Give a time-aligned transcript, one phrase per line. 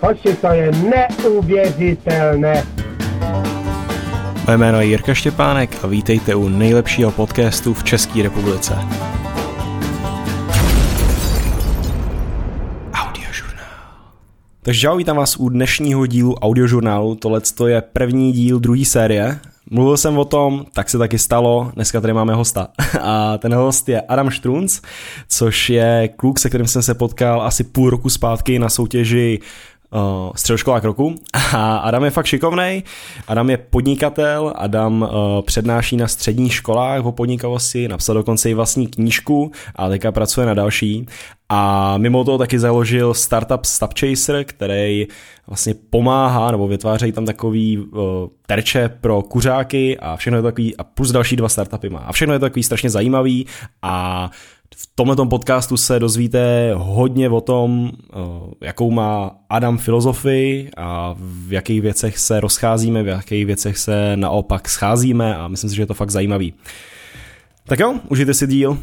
[0.00, 2.64] Hoši, to je neuvěřitelné.
[4.46, 8.74] Moje jméno je Jirka Štěpánek a vítejte u nejlepšího podcastu v České republice.
[14.64, 17.14] Takže čau, vítám vás u dnešního dílu audiožurnálu.
[17.14, 19.40] Tohle je první díl druhé série.
[19.70, 22.68] Mluvil jsem o tom, tak se taky stalo, dneska tady máme hosta.
[23.00, 24.80] A ten host je Adam Štrunc,
[25.28, 29.40] což je kluk, se kterým jsem se potkal asi půl roku zpátky na soutěži
[29.94, 31.14] uh, středoškolák roku.
[31.52, 32.82] A Adam je fakt šikovnej,
[33.28, 35.08] Adam je podnikatel, Adam uh,
[35.42, 40.54] přednáší na středních školách o podnikavosti, napsal dokonce i vlastní knížku a teďka pracuje na
[40.54, 41.06] další.
[41.48, 45.06] A mimo toho taky založil startup Stubchaser, který
[45.46, 48.02] vlastně pomáhá nebo vytvářejí tam takový uh,
[48.46, 51.98] terče pro kuřáky a všechno je to takový a plus další dva startupy má.
[51.98, 53.46] A všechno je to takový strašně zajímavý
[53.82, 54.30] a
[54.76, 58.16] v tomto podcastu se dozvíte hodně o tom, eh,
[58.60, 64.68] jakou má Adam filozofii a v jakých věcech se rozcházíme, v jakých věcech se naopak
[64.68, 66.54] scházíme a myslím si, že je to fakt zajímavý.
[67.66, 68.78] Tak jo, užijte si díl.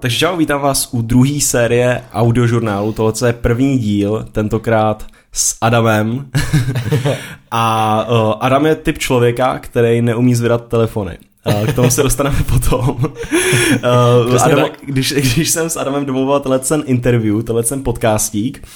[0.00, 2.92] Takže čau, vítám vás u druhé série audiožurnálu.
[2.92, 6.30] Tohle je první díl, tentokrát s Adamem.
[7.50, 11.18] a uh, Adam je typ člověka, který neumí zvedat telefony.
[11.66, 12.98] K tomu se dostaneme potom.
[14.44, 18.68] Adam, když, když jsem s Adamem domluval tenhle ten interview, tenhle ten podcastík,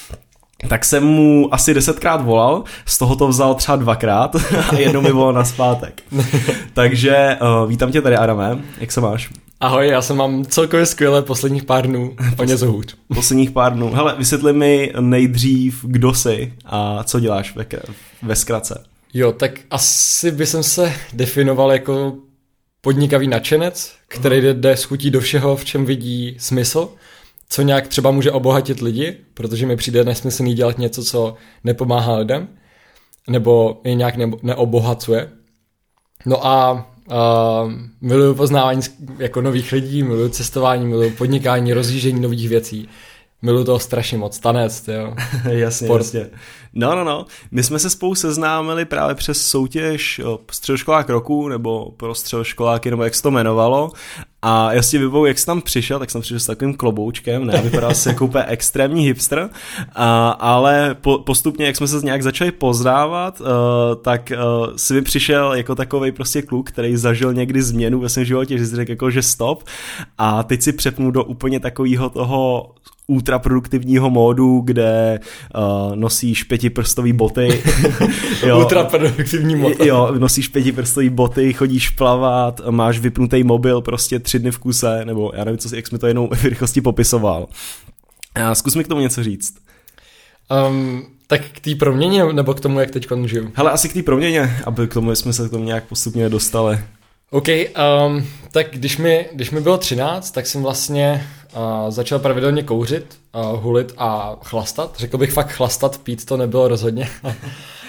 [0.69, 4.35] tak jsem mu asi desetkrát volal, z toho to vzal třeba dvakrát
[4.69, 6.03] a jednou mi volal na zpátek.
[6.73, 9.29] Takže uh, vítám tě tady, Adame, jak se máš?
[9.59, 12.95] Ahoj, já jsem mám celkově skvěle posledních pár dnů, o něco hůř.
[13.15, 13.91] Posledních pár dnů.
[13.93, 17.65] Hele, vysvětli mi nejdřív, kdo jsi a co děláš ve,
[18.21, 18.83] ve zkratce.
[19.13, 22.13] Jo, tak asi by jsem se definoval jako
[22.85, 26.89] podnikavý nadšenec, který jde, jde schutí do všeho, v čem vidí smysl,
[27.49, 32.47] co nějak třeba může obohatit lidi, protože mi přijde nesmyslný dělat něco, co nepomáhá lidem,
[33.29, 35.29] nebo je nějak ne- neobohacuje.
[36.25, 38.81] No a uh, miluju poznávání
[39.17, 42.89] jako nových lidí, miluju cestování, miluju podnikání, rozjíždění nových věcí.
[43.45, 45.15] Miluju toho strašně moc, tanec, jo.
[45.51, 46.01] jasně, Sport.
[46.01, 46.29] jasně.
[46.73, 47.25] No, no, no.
[47.51, 53.15] My jsme se spolu seznámili právě přes soutěž středoškolák roku, nebo pro středoškoláky, nebo jak
[53.15, 53.91] se to jmenovalo.
[54.41, 57.61] A já si vybavu, jak jsi tam přišel, tak jsem přišel s takovým kloboučkem, ne,
[57.61, 59.49] vypadal se jako úplně extrémní hipster,
[59.95, 63.47] a, ale po, postupně, jak jsme se nějak začali pozdávat, uh,
[64.01, 68.25] tak uh, si mi přišel jako takový prostě kluk, který zažil někdy změnu ve svém
[68.25, 69.63] životě, že si řekl jako, že stop
[70.17, 72.71] a teď si přepnu do úplně takového toho
[73.07, 75.19] ultraproduktivního módu, kde
[75.55, 77.63] uh, nosíš pětiprstový boty.
[78.45, 79.79] jo, ultraproduktivní mod.
[79.79, 85.31] jo, nosíš pětiprstový boty, chodíš plavat, máš vypnutý mobil prostě tři dny v kuse, nebo
[85.35, 87.47] já nevím, co, jak jsme to jenom v rychlosti popisoval.
[88.35, 89.55] A zkus mi k tomu něco říct.
[90.67, 93.51] Um, tak k té proměně, nebo k tomu, jak teď žiju?
[93.55, 96.79] Hele, asi k té proměně, aby k tomu jsme se k tomu nějak postupně dostali.
[97.31, 102.63] OK, um, tak když mi, když mi bylo 13, tak jsem vlastně uh, začal pravidelně
[102.63, 104.95] kouřit, uh, hulit a chlastat.
[104.97, 107.09] Řekl bych fakt chlastat, pít to nebylo rozhodně.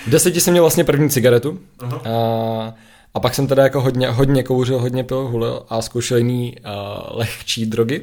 [0.06, 1.50] v deseti jsem měl vlastně první cigaretu.
[1.50, 1.98] Uh,
[3.14, 7.18] a pak jsem teda jako hodně, hodně kouřil, hodně pil, hulil a zkoušel jiný uh,
[7.18, 8.02] lehčí drogy.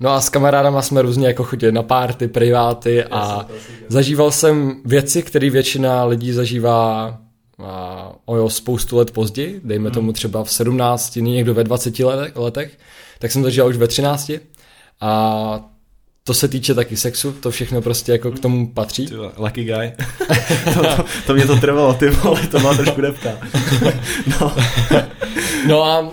[0.00, 3.46] No a s kamarádama jsme různě jako chodili na párty, priváty a
[3.88, 7.18] zažíval jsem věci, které většina lidí zažívá a,
[8.24, 9.94] o jo, spoustu let později, dejme hmm.
[9.94, 11.98] tomu třeba v 17, někdo ve 20
[12.34, 12.78] letech,
[13.18, 14.30] tak jsem to žil už ve 13
[15.00, 15.70] a
[16.24, 19.08] to se týče taky sexu, to všechno prostě jako k tomu patří.
[19.36, 19.92] Lucky guy.
[20.74, 23.30] to, to, to, mě to trvalo, ty vole, to má trošku depka.
[24.40, 24.56] no.
[25.66, 26.08] no a uh,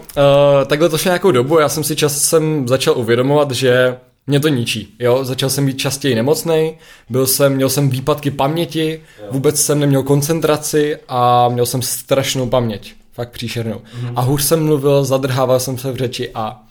[0.67, 3.97] takhle to šlo nějakou dobu, já jsem si časem začal uvědomovat, že
[4.27, 6.77] mě to ničí, jo, začal jsem být častěji nemocný,
[7.09, 9.01] byl jsem, měl jsem výpadky paměti,
[9.31, 13.75] vůbec jsem neměl koncentraci a měl jsem strašnou paměť, fakt příšernou.
[13.75, 14.13] Mm-hmm.
[14.15, 16.63] A hůř jsem mluvil, zadrhával jsem se v řeči a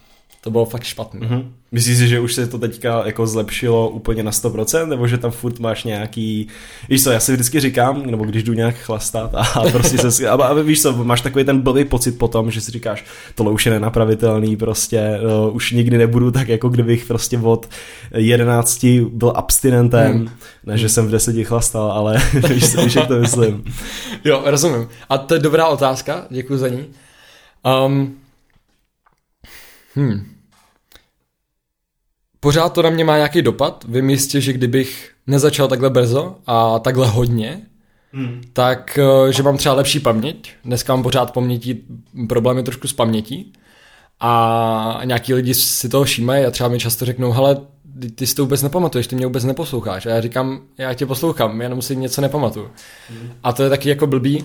[0.44, 1.20] to bylo fakt špatné.
[1.20, 1.44] Mm-hmm.
[1.72, 5.30] Myslíš si, že už se to teďka jako zlepšilo úplně na 100%, nebo že tam
[5.30, 6.48] furt máš nějaký,
[6.88, 10.32] víš co, já si vždycky říkám, nebo když jdu nějak chlastat a prostě se, a,
[10.32, 13.04] a víš co, máš takový ten blbý pocit potom, že si říkáš,
[13.34, 17.68] tohle už je nenapravitelný, prostě uh, už nikdy nebudu tak, jako kdybych prostě od
[18.14, 20.28] 11 byl abstinentem, mm.
[20.66, 23.64] ne, že jsem v deseti chlastal, ale víš, víš, jak to myslím.
[24.24, 24.88] Jo, rozumím.
[25.08, 26.86] A to je dobrá otázka, děkuji za ní.
[27.86, 28.14] Um,
[29.94, 30.31] hmm
[32.42, 33.84] pořád to na mě má nějaký dopad.
[33.88, 37.60] Vím jistě, že kdybych nezačal takhle brzo a takhle hodně,
[38.12, 38.40] hmm.
[38.52, 40.52] tak eh, že mám třeba lepší paměť.
[40.64, 41.84] Dneska mám pořád pamětí,
[42.28, 43.52] problémy trošku s pamětí
[44.20, 47.56] a nějaký lidi si toho všímají a třeba mi často řeknou, hele,
[48.00, 50.06] ty, ty si to vůbec nepamatuješ, ty mě vůbec neposloucháš.
[50.06, 52.70] A já říkám, já tě poslouchám, jenom si něco nepamatuju.
[53.10, 53.32] Mm.
[53.42, 54.44] A to je taky jako blbý,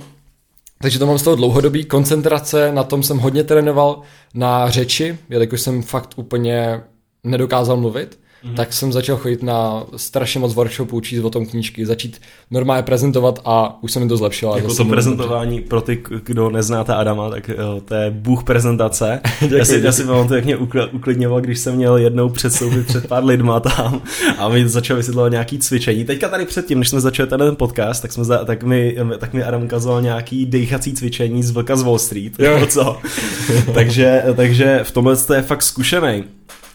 [0.81, 1.85] takže to mám z toho dlouhodobý.
[1.85, 4.01] Koncentrace, na tom jsem hodně trénoval,
[4.33, 6.81] na řeči, jelikož jsem fakt úplně
[7.27, 8.55] nedokázal mluvit mm-hmm.
[8.55, 12.21] tak jsem začal chodit na strašně moc workshopů, číst o tom knížky, začít
[12.51, 14.57] normálně prezentovat a už se mi to zlepšilo.
[14.57, 19.19] Jako to prezentování pro ty, kdo neznáte Adama, tak jo, to je bůh prezentace.
[19.57, 20.57] já si, já si pamatuju, jak mě
[20.91, 24.01] uklidňoval, když jsem měl jednou předstoupit před pár lidma tam
[24.37, 26.05] a mi začal vysvětlovat nějaký cvičení.
[26.05, 29.43] Teďka tady předtím, než jsme začali ten podcast, tak, jsme za, tak, mi, tak mi
[29.43, 32.39] Adam ukazoval nějaký dechací cvičení z Vlka z Wall Street.
[32.39, 32.67] Jo.
[32.67, 32.97] Co?
[33.73, 36.23] takže, takže v tomhle je fakt zkušený.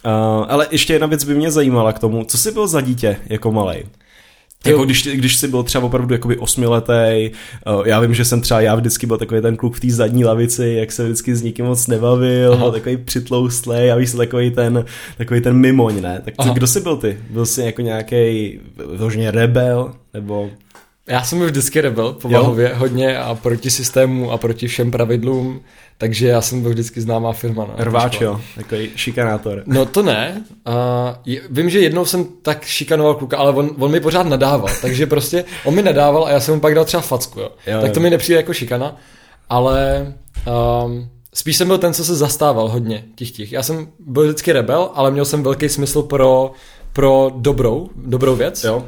[0.06, 3.16] Uh, ale ještě jedna věc by mě zajímala k tomu, co jsi byl za dítě
[3.26, 3.84] jako malej?
[4.66, 7.30] Jako když, když jsi byl třeba opravdu jakoby osmiletý,
[7.66, 10.24] uh, já vím, že jsem třeba já vždycky byl takový ten kluk v té zadní
[10.24, 14.84] lavici, jak se vždycky s nikým moc nebavil, byl takový přitloustlej, já víš, takový ten,
[15.18, 16.22] takový ten mimoň, ne?
[16.24, 17.18] Tak co, kdo jsi byl ty?
[17.30, 18.58] Byl jsi jako nějaký
[18.96, 20.50] vyloženě rebel, nebo...
[21.06, 22.76] Já jsem byl vždycky rebel povahově jo?
[22.78, 25.60] hodně a proti systému a proti všem pravidlům,
[25.98, 27.64] takže já jsem byl vždycky známá firma.
[27.64, 29.62] No, Rváč, jo, takový šikanátor.
[29.66, 30.44] No to ne.
[31.26, 35.06] Uh, vím, že jednou jsem tak šikanoval kluka, ale on, on mi pořád nadával, takže
[35.06, 37.50] prostě on mi nadával a já jsem mu pak dal třeba facku, jo.
[37.66, 38.02] jo tak to jo.
[38.02, 38.96] mi nepřijde jako šikana,
[39.48, 40.12] ale
[40.84, 43.52] um, spíš jsem byl ten, co se zastával hodně těch těch.
[43.52, 46.52] Já jsem byl vždycky rebel, ale měl jsem velký smysl pro,
[46.92, 48.64] pro dobrou, dobrou věc.
[48.64, 48.84] Jo.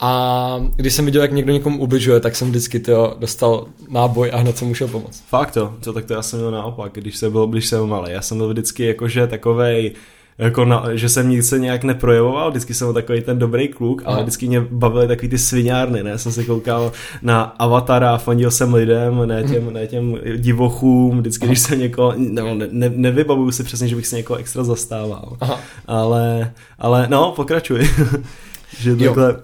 [0.00, 4.36] A když jsem viděl, jak někdo někomu ubližuje, tak jsem vždycky to dostal náboj a
[4.36, 5.22] hned jsem musel pomoct.
[5.28, 8.12] Fakt to, to tak to já jsem měl naopak, když jsem byl, když jsem malý.
[8.12, 9.92] Já jsem byl vždycky jakože takovej,
[10.38, 14.02] jako na, že jsem nic se nějak neprojevoval, vždycky jsem byl takový ten dobrý kluk,
[14.04, 16.92] ale vždycky mě bavily takový ty sviňárny, ne, jsem se koukal
[17.22, 22.42] na Avatara, fandil jsem lidem, ne těm, ne těm divochům, vždycky, když jsem někoho, ne,
[22.70, 25.60] ne, nevybavuju si přesně, že bych se někoho extra zastával, Aha.
[25.86, 27.88] ale, ale no, pokračuj,
[28.78, 29.30] že takhle...
[29.30, 29.36] Jo.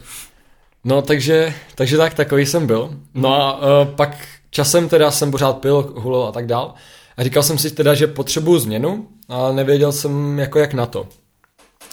[0.85, 2.91] No, takže, takže tak, takový jsem byl.
[3.15, 4.17] No a uh, pak
[4.51, 6.75] časem teda jsem pořád pil, hulil a tak dál.
[7.17, 11.09] A říkal jsem si teda, že potřebuju změnu, ale nevěděl jsem jako jak na to.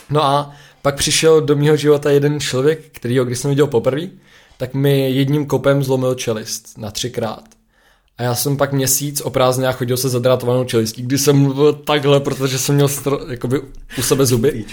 [0.10, 0.52] No a
[0.82, 4.08] pak přišel do mého života jeden člověk, který ho, když jsem viděl poprvé,
[4.58, 7.44] tak mi jedním kopem zlomil čelist na třikrát.
[8.18, 12.20] A já jsem pak měsíc o prázdninách chodil se zadrátovanou čelistí, kdy jsem mluvil takhle,
[12.20, 13.62] protože jsem měl stro, jakoby
[13.98, 14.66] u sebe zuby.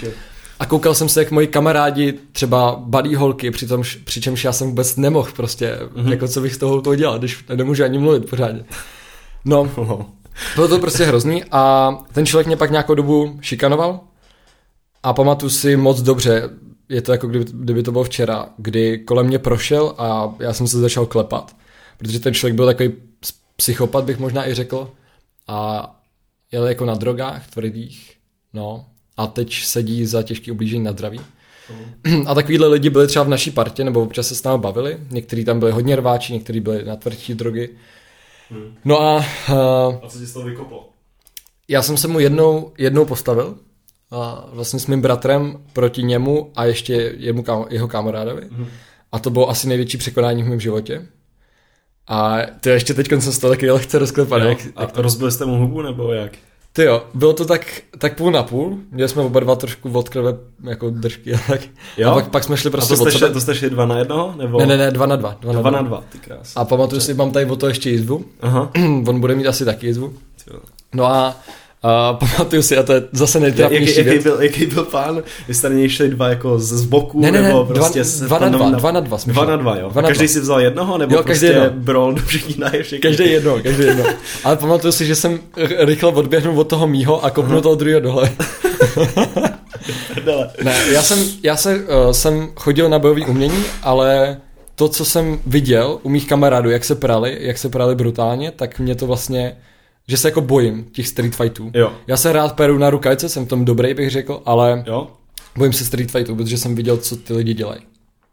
[0.59, 4.95] A koukal jsem se, jak moji kamarádi třeba badí holky, přitom, přičemž já jsem vůbec
[4.95, 6.11] nemohl prostě, mm-hmm.
[6.11, 8.63] jako co bych z toho toho dělal, když nemůžu ani mluvit pořádně.
[9.45, 9.71] No,
[10.55, 13.99] bylo to prostě hrozný a ten člověk mě pak nějakou dobu šikanoval.
[15.03, 16.49] A pamatuju si moc dobře,
[16.89, 20.67] je to jako kdyby, kdyby to bylo včera, kdy kolem mě prošel a já jsem
[20.67, 21.55] se začal klepat,
[21.97, 22.93] protože ten člověk byl takový
[23.55, 24.91] psychopat, bych možná i řekl,
[25.47, 25.89] a
[26.51, 28.17] jel jako na drogách tvrdých,
[28.53, 28.85] no,
[29.19, 31.19] a teď sedí za těžký ublížení na zdraví.
[32.07, 32.27] Mm.
[32.27, 34.97] A takovýhle lidi byli třeba v naší partě, nebo občas se s námi bavili.
[35.11, 37.69] Někteří tam byli hodně rváči, někteří byli na tvrdší drogy.
[38.49, 38.75] Hmm.
[38.85, 39.15] No a...
[39.15, 40.89] Uh, a co ti z toho vykoplo?
[41.67, 43.55] Já jsem se mu jednou, jednou postavil,
[44.11, 48.41] a vlastně s mým bratrem proti němu a ještě jemu, jeho kamarádovi.
[48.51, 48.67] Hmm.
[49.11, 51.05] A to bylo asi největší překonání v mém životě.
[52.07, 54.49] A to ještě teď jsem z toho taky lehce rozklepaný.
[54.49, 55.01] Jak, a jak to...
[55.01, 56.31] rozbili jste mu hubu nebo jak?
[56.79, 60.09] Ty jo, bylo to tak, tak půl na půl, měli jsme oba dva trošku od
[60.09, 60.33] krve
[60.63, 61.61] jako držky a tak.
[61.97, 62.11] Jo?
[62.11, 63.97] A pak, pak jsme šli prostě a to jste, šli, to jste šli dva na
[63.97, 64.33] jednoho?
[64.37, 64.59] Nebo...
[64.59, 65.37] Ne, ne, ne, dva na dva.
[65.41, 66.53] Dva, dva na dva, ty krás.
[66.55, 68.25] A pamatuju si, mám tady o to ještě jizvu.
[68.41, 68.71] Aha.
[69.07, 70.13] On bude mít asi taky jizvu.
[70.93, 71.35] No a
[71.83, 75.23] a pamatuju si, a to je zase nejtrapnější jaký, jaký, byl, jaký byl pán?
[75.47, 77.21] Vy jste na šli dva jako z boku?
[77.21, 79.55] Ne, ne, ne, nebo dva, prostě dva, na dva, dva na dva jsme Dva na
[79.55, 79.89] dva, jo.
[79.89, 80.33] Dva na každý dva.
[80.33, 81.69] si vzal jednoho, nebo jo, prostě jedno.
[81.69, 82.99] brol do všichni na všichni?
[82.99, 84.03] Každý jedno, každý jedno.
[84.43, 85.39] Ale pamatuju si, že jsem
[85.77, 88.31] rychle odběhnul od toho mýho a kopnul toho druhého dole.
[90.63, 94.37] ne, já jsem, já jsem, uh, jsem chodil na bojový umění, ale
[94.75, 98.79] to, co jsem viděl u mých kamarádů, jak se prali, jak se prali brutálně, tak
[98.79, 99.55] mě to vlastně
[100.09, 101.71] že se jako bojím těch street fightů.
[101.73, 101.93] Jo.
[102.07, 105.07] Já se rád peru na rukajce, jsem v tom dobrý, bych řekl, ale jo.
[105.57, 107.81] bojím se street fightů, protože jsem viděl, co ty lidi dělají.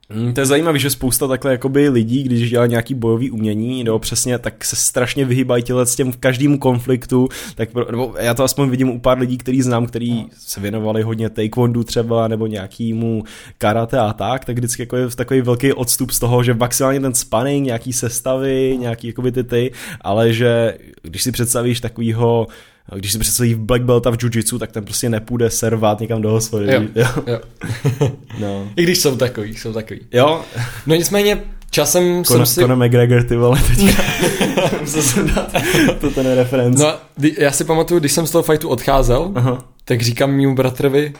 [0.08, 3.98] Mm, to je zajímavé, že spousta takhle jakoby lidí, když dělá nějaký bojový umění, nebo
[3.98, 8.34] přesně, tak se strašně vyhýbají těle s těm v každém konfliktu, tak pro, nebo já
[8.34, 12.46] to aspoň vidím u pár lidí, který znám, který se věnovali hodně taekwondo třeba, nebo
[12.46, 13.24] nějakýmu
[13.58, 17.14] karate a tak, tak vždycky jako je takový velký odstup z toho, že maximálně ten
[17.14, 22.46] spanning, nějaký sestavy, nějaký jakoby ty ty, ale že když si představíš takovýho
[22.94, 26.30] když si představí v black belta v jiu tak ten prostě nepůjde servát někam do
[26.30, 26.72] hospody.
[26.72, 27.06] Jo, jo.
[27.26, 27.40] jo.
[28.38, 28.68] no.
[28.76, 30.00] I když jsou takový, jsou takový.
[30.12, 30.44] Jo.
[30.86, 32.60] No nicméně časem Conor, jsem si...
[32.60, 34.02] Conor McGregor, ty vole, teďka.
[34.80, 35.52] Musel dát
[36.00, 36.80] to ten referenc.
[36.80, 36.94] No,
[37.38, 39.64] já si pamatuju, když jsem z toho fightu odcházel, Aha.
[39.84, 41.12] tak říkám mému bratrovi,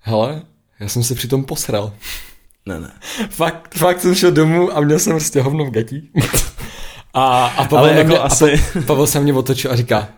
[0.00, 0.42] hele,
[0.80, 1.92] Já jsem se přitom posral.
[2.66, 2.90] Ne, ne.
[3.30, 6.10] fakt, fakt jsem šel domů a měl jsem prostě hovno v gatí.
[7.14, 10.08] a, a Pavel, Ale jako mě, asi- a pa, Pavel se mě otočil a říká,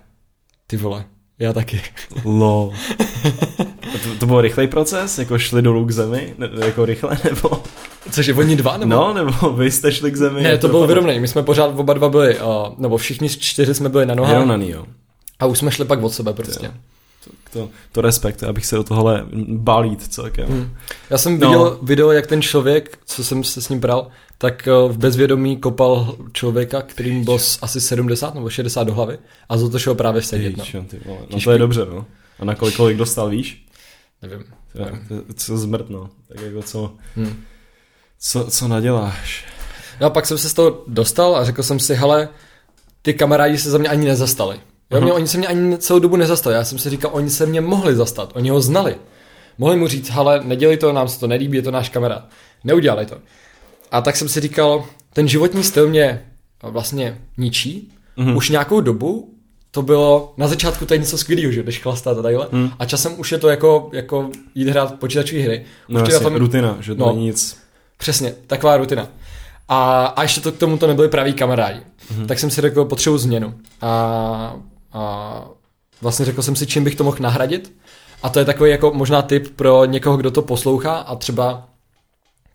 [0.66, 1.04] ty vole,
[1.38, 1.82] já taky.
[3.92, 5.18] A To, to byl rychlej proces?
[5.18, 6.34] Jako šli dolů k zemi?
[6.38, 7.18] Ne, jako rychle?
[7.24, 7.62] Nebo...
[8.10, 8.90] Cože, oni dva nebo?
[8.90, 10.42] No, nebo vy jste šli k zemi?
[10.42, 11.20] Ne, to bylo vyrovnaný.
[11.20, 12.44] My jsme pořád oba dva byli, uh,
[12.78, 14.86] nebo všichni čtyři jsme byli na nohách Vyrovnaný, jo.
[15.38, 16.66] a už jsme šli pak od sebe prostě.
[16.66, 16.72] Jo.
[17.52, 20.48] To, to respekt, abych se do tohohle bál jít celkem.
[20.48, 20.76] Hmm.
[21.10, 21.46] Já jsem No.
[21.48, 25.56] viděl video, jak ten člověk, co jsem se s ním bral, tak uh, v bezvědomí
[25.56, 29.18] kopal člověka, kterým bylo s- asi 70 nebo 60 do hlavy
[29.48, 30.56] a za to šel právě sedět.
[30.56, 30.64] No.
[30.64, 31.18] Píčo, ty vole.
[31.20, 31.44] No Těžký.
[31.44, 32.04] to je dobře, no.
[32.38, 33.66] A na kolik, kolik dostal, víš?
[34.22, 34.44] Nevím.
[34.72, 34.78] To,
[35.14, 36.10] je- co zmrt, no.
[36.28, 37.42] Tak jako co, Hmm.
[38.20, 39.44] co, co naděláš?
[40.00, 42.28] No a pak jsem se z toho dostal a řekl jsem si, hele,
[43.02, 44.60] ty kamarádi se za mě ani nezastali.
[44.92, 46.56] Jo, mě, oni se mě ani celou dobu nezastali.
[46.56, 48.96] Já jsem si říkal, oni se mě mohli zastat, oni ho znali.
[49.58, 52.24] Mohli mu říct, hele, nedělej to, nám se to nelíbí, je to náš kamarád.
[52.64, 53.16] Neudělali to.
[53.90, 56.22] A tak jsem si říkal, ten životní styl mě
[56.62, 57.92] vlastně ničí.
[58.16, 58.36] Mhm.
[58.36, 59.34] Už nějakou dobu
[59.70, 62.46] to bylo, na začátku to je něco skvělého, že jdeš chlastat a takhle.
[62.52, 62.70] Mhm.
[62.78, 65.64] A časem už je to jako, jako jít hrát počítačové hry.
[65.88, 67.12] Už No jasně, tom- rutina, že to No.
[67.12, 67.58] není nic.
[67.98, 69.08] Přesně, taková rutina.
[69.68, 71.80] A, a ještě to k tomu to nebyli praví kamarádi.
[71.80, 72.26] Mm-hmm.
[72.26, 73.54] Tak jsem si řekl, potřebuji změnu.
[73.80, 74.56] A,
[74.92, 75.44] a
[76.00, 77.72] vlastně řekl jsem si, čím bych to mohl nahradit.
[78.22, 81.68] A to je takový jako možná tip pro někoho, kdo to poslouchá a třeba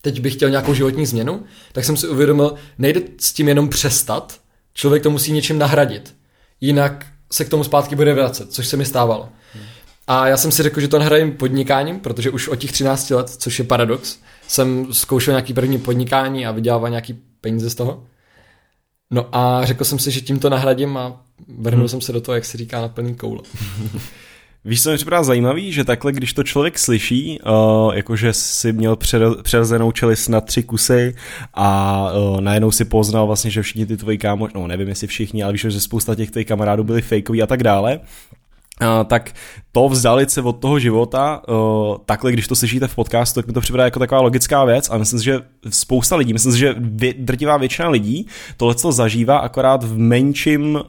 [0.02, 4.40] teď bych chtěl nějakou životní změnu, tak jsem si uvědomil, nejde s tím jenom přestat,
[4.74, 6.16] člověk to musí něčím nahradit.
[6.62, 9.30] Jinak se k tomu zpátky bude vracet, což se mi stávalo.
[10.08, 13.30] A já jsem si řekl, že to nahradím podnikáním, protože už od těch 13 let,
[13.30, 18.04] což je paradox, jsem zkoušel nějaký první podnikání a vydělával nějaký peníze z toho.
[19.12, 21.90] No a řekl jsem si, že tím to nahradím a vrhnul hmm.
[21.90, 23.42] jsem se do toho, jak se říká, na plný koule.
[24.66, 28.96] Víš, co mi připadá zajímavý, že takhle, když to člověk slyší, uh, jakože si měl
[28.96, 31.16] přer- přerozenou čelist na tři kusy
[31.54, 35.44] a uh, najednou si poznal vlastně, že všichni ty tvoji kámoši, no nevím jestli všichni,
[35.44, 38.00] ale víš, že spousta těch tvých kamarádů byli fakeoví a tak dále,
[38.82, 39.32] Uh, tak
[39.72, 43.54] to vzdalit se od toho života, uh, takhle, když to slyšíte v podcastu, tak mi
[43.54, 46.76] to připadá jako taková logická věc a myslím si, že spousta lidí, myslím si, že
[46.78, 50.80] vě, drtivá většina lidí tohle to zažívá akorát v menším,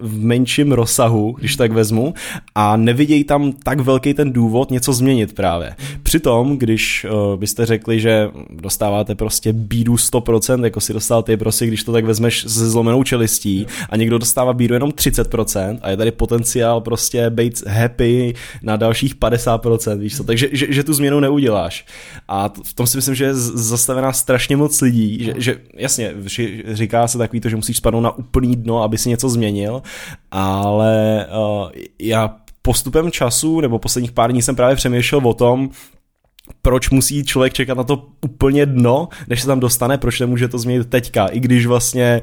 [0.00, 2.14] v menším rozsahu, když tak vezmu,
[2.54, 5.74] a nevidějí tam tak velký ten důvod něco změnit právě.
[6.02, 11.66] Přitom, když uh, byste řekli, že dostáváte prostě bídu 100%, jako si dostal ty prostě,
[11.66, 15.96] když to tak vezmeš se zlomenou čelistí a někdo dostává bídu jenom 30% a je
[15.96, 21.20] tady potenciál prostě být happy na dalších 50%, víš co, takže že, že tu změnu
[21.20, 21.86] neuděláš.
[22.28, 26.14] A v tom si myslím, že je zastavená strašně moc lidí, že, že jasně,
[26.72, 29.82] říká se takový to, že musíš spadnout na úplný dno, aby si něco změnil,
[30.30, 35.70] ale uh, já postupem času, nebo posledních pár dní jsem právě přemýšlel o tom,
[36.62, 40.58] proč musí člověk čekat na to úplně dno, než se tam dostane, proč nemůže to
[40.58, 42.20] změnit teďka, i když vlastně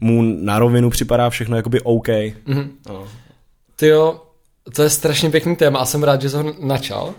[0.00, 2.08] mu na rovinu připadá všechno jakoby OK.
[2.46, 2.70] Mhm.
[2.88, 3.04] No.
[3.76, 4.20] Ty jo,
[4.74, 7.14] to je strašně pěkný téma a jsem rád, že jsi ho načal.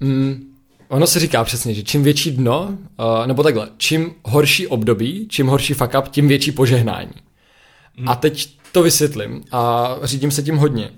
[0.00, 0.48] Mm,
[0.88, 5.46] ono se říká přesně, že čím větší dno, uh, nebo takhle, čím horší období, čím
[5.46, 7.12] horší fuck up, tím větší požehnání.
[8.06, 10.90] A teď to vysvětlím a řídím se tím hodně.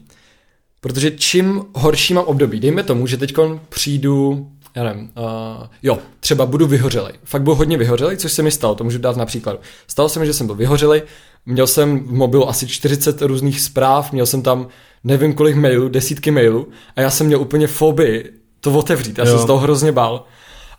[0.80, 3.35] Protože čím horší mám období, dejme tomu, že teď
[3.69, 7.12] přijdu, já nevím, uh, jo, třeba budu vyhořelej.
[7.25, 9.59] Fakt budu hodně vyhořelej, což se mi stalo, to můžu dát na příkladu.
[9.87, 11.02] Stalo se mi, že jsem byl vyhořelej,
[11.47, 14.69] měl jsem v mobilu asi 40 různých zpráv, měl jsem tam
[15.04, 19.30] nevím kolik mailů, desítky mailů a já jsem měl úplně fobii to otevřít, já Jo.
[19.30, 20.25] jsem se toho hrozně bál.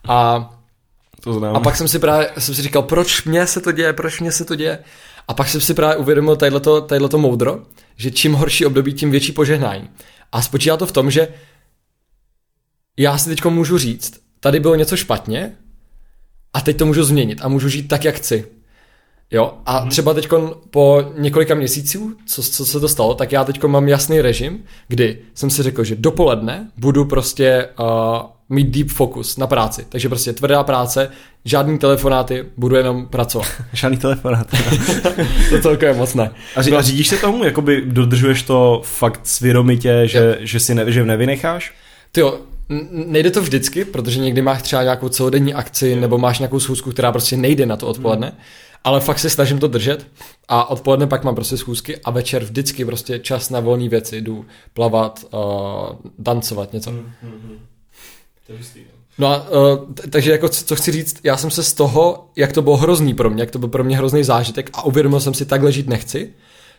[0.08, 0.50] A
[1.24, 1.56] To znám.
[1.56, 4.32] a pak jsem si právě jsem si říkal, proč mně se to děje, proč mně
[4.32, 4.80] se to děje.
[5.28, 7.60] A pak jsem si právě uvědomil tadyhleto, tadyhleto moudro,
[7.96, 9.90] že čím horší období, tím větší požehnání.
[10.32, 11.28] A spočívá to v tom, že
[12.98, 15.58] já si teď můžu říct, tady bylo něco špatně
[16.54, 18.46] a teď to můžu změnit a můžu žít tak, jak chci.
[19.32, 20.30] Jo, a třeba teď
[20.70, 25.18] po několika měsíců, co, co se to stalo, tak já teď mám jasný režim, kdy
[25.34, 27.86] jsem si řekl, že dopoledne budu prostě uh,
[28.50, 29.86] mít deep focus na práci.
[29.90, 31.10] Takže prostě tvrdá práce,
[31.46, 33.48] žádný telefonáty, budu jenom pracovat.
[33.74, 34.48] Žádný telefonát.
[35.50, 36.32] to celkově moc ne.
[36.56, 37.44] A, ří, a řídíš se tomu?
[37.44, 41.74] Jakoby dodržuješ to fakt svědomitě, že, že si ne, že nevynecháš?
[42.12, 42.40] Ty jo,
[42.92, 47.12] nejde to vždycky, protože někdy máš třeba nějakou celodenní akci nebo máš nějakou schůzku, která
[47.12, 48.38] prostě nejde na to odpoledne, hmm.
[48.84, 50.08] Ale fakt se snažím to držet
[50.48, 54.46] a odpoledne pak mám prostě schůzky a večer vždycky prostě čas na volné věci, jdu
[54.74, 56.92] plavat, uh, tancovat, něco.
[56.92, 57.60] Hmm.
[59.18, 62.30] No a uh, t- takže jako co, co chci říct, já jsem se z toho,
[62.36, 65.20] jak to bylo hrozný pro mě, jak to byl pro mě hrozný zážitek a uvědomil
[65.20, 66.34] jsem si, takhle žít nechci,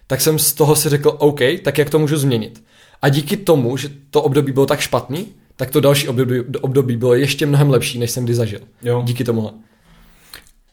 [0.07, 2.63] tak jsem z toho si řekl, OK, tak jak to můžu změnit.
[3.03, 7.15] A díky tomu, že to období bylo tak špatný, tak to další období, období bylo
[7.15, 8.61] ještě mnohem lepší, než jsem kdy zažil.
[8.83, 9.03] Jo.
[9.05, 9.53] Díky tomuhle.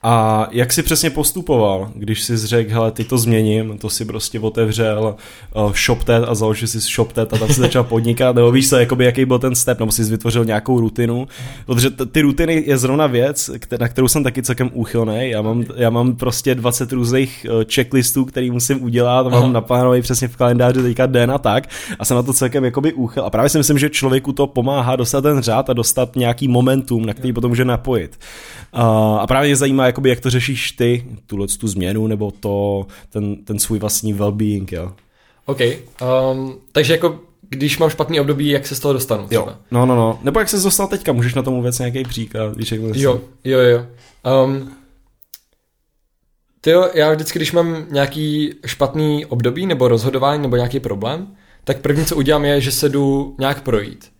[0.03, 4.39] A jak si přesně postupoval, když jsi řekl, hele, ty to změním, to si prostě
[4.39, 5.15] otevřel
[5.55, 9.05] uh, ShopTet a založil si ShopTet a tam si začal podnikat, nebo víš co, jakoby,
[9.05, 11.27] jaký byl ten step, nebo jsi vytvořil nějakou rutinu,
[11.65, 15.29] protože t- ty rutiny je zrovna věc, na kterou jsem taky celkem úchylný.
[15.29, 19.39] Já mám, já mám prostě 20 různých uh, checklistů, který musím udělat, Aha.
[19.39, 22.93] mám naplánovaný přesně v kalendáři teďka den a tak a jsem na to celkem jakoby
[22.93, 23.25] úchyl.
[23.25, 27.05] A právě si myslím, že člověku to pomáhá dostat ten řád a dostat nějaký momentum,
[27.05, 28.19] na který potom může napojit.
[28.73, 28.81] Uh,
[29.19, 33.35] a právě mě zajímá, jakoby, jak to řešíš ty, tuhle tu změnu, nebo to, ten,
[33.35, 34.93] ten svůj vlastní well-being, jo?
[35.45, 35.59] OK,
[36.31, 37.19] um, takže jako
[37.49, 39.27] když mám špatný období, jak se z toho dostanu?
[39.27, 39.51] Třeba?
[39.51, 40.19] Jo, no, no, no.
[40.23, 43.59] Nebo jak se dostal teďka, můžeš na tom vůbec nějaký příklad, víš, jak Jo, jo,
[43.59, 43.85] jo.
[44.45, 44.71] Um,
[46.61, 52.05] tyjo, já vždycky, když mám nějaký špatný období, nebo rozhodování, nebo nějaký problém, tak první,
[52.05, 54.11] co udělám, je, že se jdu nějak projít.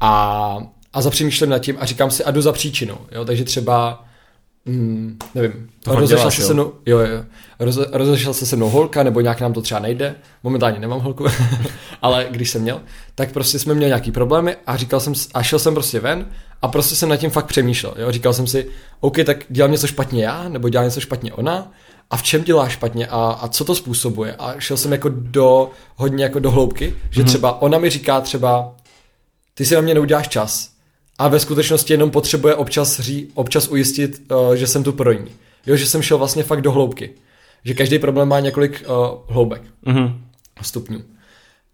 [0.00, 0.58] A,
[0.92, 2.98] a zapřemýšlím nad tím a říkám si, a jdu za příčinou.
[3.12, 3.24] Jo?
[3.24, 4.04] Takže třeba
[4.66, 5.70] Mm, nevím.
[5.82, 6.48] To rozešla se jo?
[6.48, 7.24] se mnou, jo, jo.
[7.58, 10.14] Roz, rozešla se se mnou holka, nebo nějak nám to třeba nejde.
[10.42, 11.26] Momentálně nemám holku,
[12.02, 12.80] ale když jsem měl,
[13.14, 16.26] tak prostě jsme měli nějaký problémy a říkal jsem, a šel jsem prostě ven
[16.62, 17.94] a prostě jsem nad tím fakt přemýšlel.
[17.98, 18.12] Jo?
[18.12, 18.68] Říkal jsem si,
[19.00, 21.72] OK, tak dělám něco špatně já, nebo dělám něco špatně ona,
[22.10, 24.34] a v čem dělá špatně a, a co to způsobuje.
[24.38, 27.28] A šel jsem jako do, hodně jako do hloubky, že Mhm.
[27.28, 28.74] třeba ona mi říká třeba,
[29.54, 30.70] ty si na mě neuděláš čas,
[31.18, 35.30] a ve skutečnosti jenom potřebuje občas, ří, občas ujistit, uh, že jsem tu pro ní.
[35.66, 37.10] Jo, že jsem šel vlastně fakt do hloubky.
[37.64, 38.94] Že každý problém má několik uh,
[39.34, 40.20] hloubek, Mhm.
[40.62, 41.00] stupňů.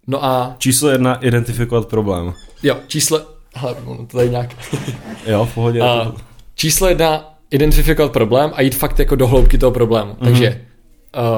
[0.07, 2.33] No a Číslo jedna, identifikovat problém.
[2.63, 3.21] jo, číslo...
[3.55, 4.55] Hele, ono to tady nějak...
[5.27, 5.81] Jo, v pohodě.
[5.81, 6.13] A
[6.55, 10.13] číslo jedna, identifikovat problém a jít fakt jako do hloubky toho problému.
[10.13, 10.25] Mm-hmm.
[10.25, 10.61] Takže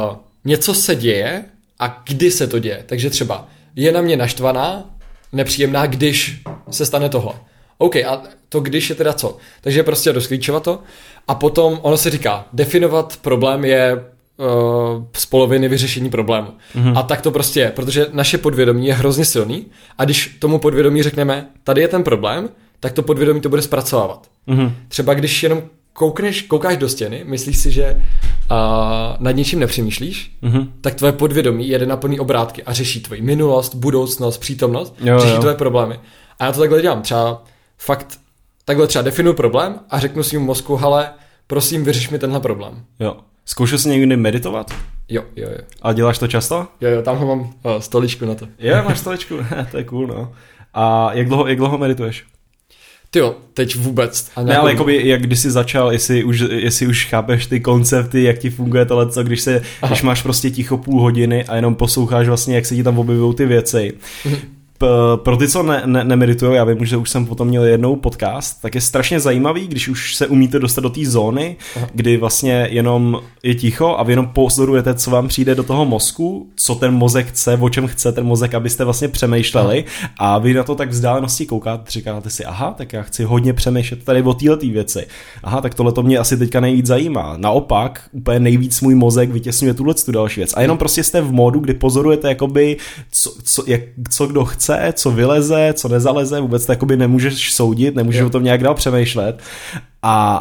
[0.09, 1.45] uh, něco se děje
[1.79, 2.83] a kdy se to děje.
[2.85, 4.83] Takže třeba je na mě naštvaná,
[5.31, 7.33] nepříjemná, když se stane tohle.
[7.77, 9.37] OK, a to když je teda co?
[9.61, 10.79] Takže prostě rozklíčovat to
[11.27, 13.93] a potom ono se říká, definovat problém je
[14.37, 16.47] uh, z poloviny vyřešení problému.
[16.75, 16.97] Mm-hmm.
[16.97, 19.65] A tak to prostě je, protože naše podvědomí je hrozně silný
[19.97, 24.27] a když tomu podvědomí řekneme, tady je ten problém, tak to podvědomí to bude zpracovávat.
[24.47, 24.75] Mhm.
[24.87, 25.61] Třeba když jenom
[25.93, 27.95] koukneš, koukáš do stěny, myslíš si, že
[28.51, 28.57] uh,
[29.19, 30.71] nad něčím nepřemýšlíš, Mhm.
[30.81, 35.33] tak tvoje podvědomí jede na plný obrátky a řeší tvoji minulost, budoucnost, přítomnost, Jo, řeší
[35.33, 35.39] jo.
[35.39, 35.99] tvoje problémy.
[36.39, 37.01] A já to takhle dělám.
[37.01, 37.43] Třeba
[37.85, 38.19] fakt
[38.65, 41.09] takhle třeba definuji problém a řeknu svým mozku, hele,
[41.47, 42.83] prosím, vyřeš mi tenhle problém.
[42.99, 43.17] Jo.
[43.45, 44.73] Zkoušel jsi někdy meditovat?
[45.09, 45.57] Jo, jo, jo.
[45.81, 46.67] A děláš to často?
[46.81, 48.47] Jo, jo, tamhle mám uh, stoličku na to.
[48.59, 49.37] Jo, máš stolečku,
[49.71, 50.31] to je cool, no.
[50.73, 52.25] A jak dlouho, jak dlouho medituješ?
[53.09, 54.31] Ty jo, teď vůbec.
[54.35, 58.23] A Ne, ale jakoby, jak když jsi začal, jestli už, jestli už chápeš ty koncepty,
[58.23, 61.75] jak ti funguje tohle, co, když, se, když máš prostě ticho půl hodiny a jenom
[61.75, 63.93] posloucháš vlastně, jak se ti tam objevují ty věci.
[65.15, 68.61] Pro ty, co ne, ne, nemeditují, já vím, že už jsem potom měl jednou podcast,
[68.61, 71.87] tak je strašně zajímavý, když už se umíte dostat do té zóny, Aha.
[71.93, 76.49] kdy vlastně jenom je ticho a vy jenom pozorujete, co vám přijde do toho mozku,
[76.55, 79.85] co ten mozek chce, o čem chce ten mozek, abyste vlastně přemýšleli
[80.19, 84.03] a vy na to tak vzdálenosti koukáte, říkáte si, aha, tak já chci hodně přemýšlet
[84.03, 85.05] tady o této věci.
[85.43, 87.33] Aha, tak tohle to mě asi teďka nejvíc zajímá.
[87.37, 90.53] Naopak, úplně nejvíc můj mozek vytěsňuje tuhle tu další věc.
[90.53, 92.77] A jenom prostě jste v módu, kdy pozorujete, jakoby,
[93.11, 97.95] co, co, jak, co kdo chce, co vyleze, co nezaleze, vůbec to jakoby nemůžeš soudit,
[97.95, 98.27] nemůžeš Jo.
[98.27, 99.39] o tom nějak dál přemýšlet.
[100.01, 100.35] A,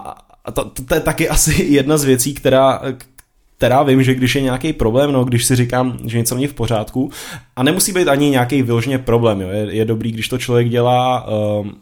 [0.45, 2.83] a to, to, to je taky asi jedna z věcí, která,
[3.57, 6.55] která vím, že když je nějaký problém, no, když si říkám, že něco není v
[6.55, 7.11] pořádku,
[7.57, 9.49] a nemusí být ani nějaký vyloženě problém, jo.
[9.49, 11.27] Je, je dobrý, když to člověk dělá
[11.61, 11.75] um,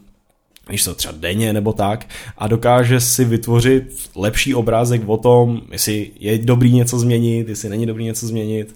[0.69, 2.05] víš co, třeba denně nebo tak
[2.37, 3.83] a dokáže si vytvořit
[4.15, 8.75] lepší obrázek o tom, jestli je dobrý něco změnit, jestli není dobrý něco změnit.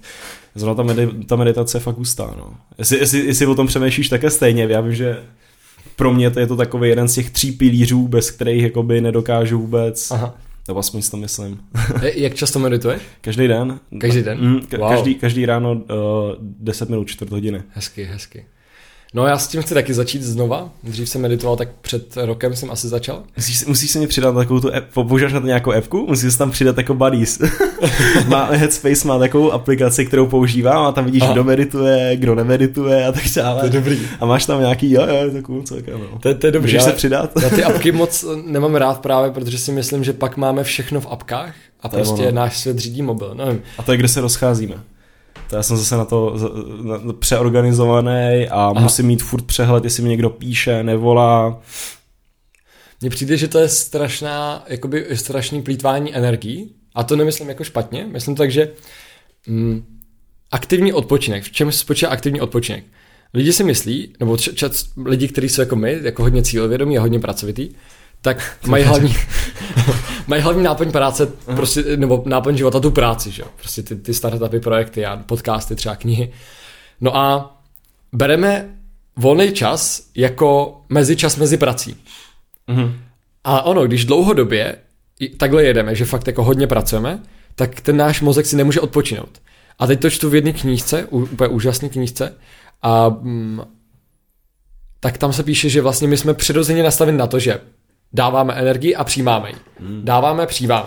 [0.55, 2.53] Zrovna ta, medi- ta meditace je fakt hustá, no.
[2.77, 5.17] Jestli, jestli, jestli o tom přemýšlíš také stejně, já vím, že
[5.95, 9.59] pro mě to je to takový jeden z těch tří pilířů, bez kterých jakoby nedokážu
[9.59, 10.35] vůbec, Aha.
[10.67, 11.59] nebo aspoň si to myslím.
[12.13, 13.01] Jak často medituješ?
[13.21, 13.79] Každý den.
[14.01, 14.39] Každý den?
[14.41, 14.89] Mm, ka- Wow.
[14.89, 15.79] každý, každý ráno uh,
[16.39, 17.63] 10 minut, čtvrt hodiny.
[17.69, 18.45] Hezky, hezky.
[19.15, 20.69] No já s tím chci taky začít znova.
[20.83, 23.23] Dřív jsem meditoval, tak před rokem jsem asi začal.
[23.37, 26.37] Musíš, musíš se mi přidat takovou tu app, používáš na to nějakou appku, musíš se
[26.37, 27.39] tam přidat jako buddies.
[28.27, 31.31] má, Headspace má takovou aplikaci, kterou používám a tam vidíš, Aha.
[31.33, 33.59] kdo medituje, kdo nemedituje a tak dále.
[33.59, 33.99] To je dobrý.
[34.19, 36.19] A máš tam nějaký, jo, jo, to cool celkem, no.
[36.19, 36.67] To, je- to je dobrý.
[36.71, 37.31] Můžeš se přidat?
[37.43, 41.07] Já ty apky moc nemám rád právě, protože si myslím, že pak máme všechno v
[41.09, 43.35] apkách a To prostě náš svět řídí mobil.
[43.35, 43.61] Nevím.
[43.77, 44.75] A to je, kde se rozcházíme.
[45.49, 46.37] To já jsem zase na to
[46.81, 48.81] na, na, přeorganizovaný a Aha.
[48.81, 51.61] musím mít furt přehled, jestli mi někdo píše, nevolá.
[53.01, 58.07] Mně přijde, že to je strašná, jakoby strašný plítvání energií a to nemyslím jako špatně,
[58.11, 58.71] myslím tak, že
[59.47, 59.85] mm,
[60.51, 62.83] aktivní odpočinek, v čem spočívá aktivní odpočinek?
[63.35, 67.01] lidi si myslí, nebo č- čas, lidi, kteří jsou jako my, jako hodně cílovědomí a
[67.01, 67.69] hodně pracovitý,
[68.21, 69.15] tak mají hlavní,
[70.27, 73.47] mají hlavní náplň práce, prostě, nebo náplň života tu práci, že jo?
[73.55, 76.31] Prostě ty, ty startupy, projekty a podcasty, třeba knihy.
[77.01, 77.57] No a
[78.13, 78.69] bereme
[79.15, 81.95] volný čas jako mezi čas mezi prací.
[82.67, 82.97] Mhm.
[83.43, 84.75] A ono, když dlouhodobě
[85.37, 87.19] takhle jedeme, že fakt jako hodně pracujeme,
[87.55, 89.41] tak ten náš mozek si nemůže odpočinout.
[89.79, 92.35] A teď to čtu v jedné knížce, úplně úžasné knížce,
[92.81, 93.61] a mm,
[94.99, 97.59] tak tam se píše, že vlastně my jsme přirozeně nastaveni na to, že
[98.15, 99.55] dáváme energii a přijímáme ji.
[100.03, 100.85] Dáváme, přijímáme.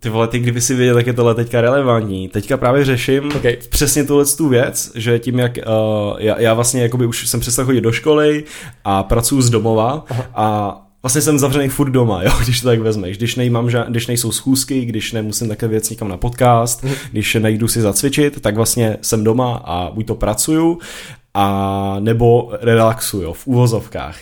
[0.00, 2.28] Ty vole, ty kdyby si věděl, jak je tohle teďka relevantní.
[2.28, 3.56] Teďka právě řeším Okay.
[3.56, 5.62] přesně tuhle tu věc, že tím, jak uh,
[6.18, 8.44] já, já vlastně jakoby už jsem přestal chodit do školy
[8.84, 13.16] a pracuji z domova a vlastně jsem zavřený furt doma, jo, když to tak vezmeš.
[13.16, 17.68] Když, nejmám, ža- když nejsou schůzky, když nemusím také věc někam na podcast, když nejdu
[17.68, 20.78] si zacvičit, tak vlastně jsem doma a buď to pracuju,
[21.34, 24.16] a nebo relaxuju v úvozovkách.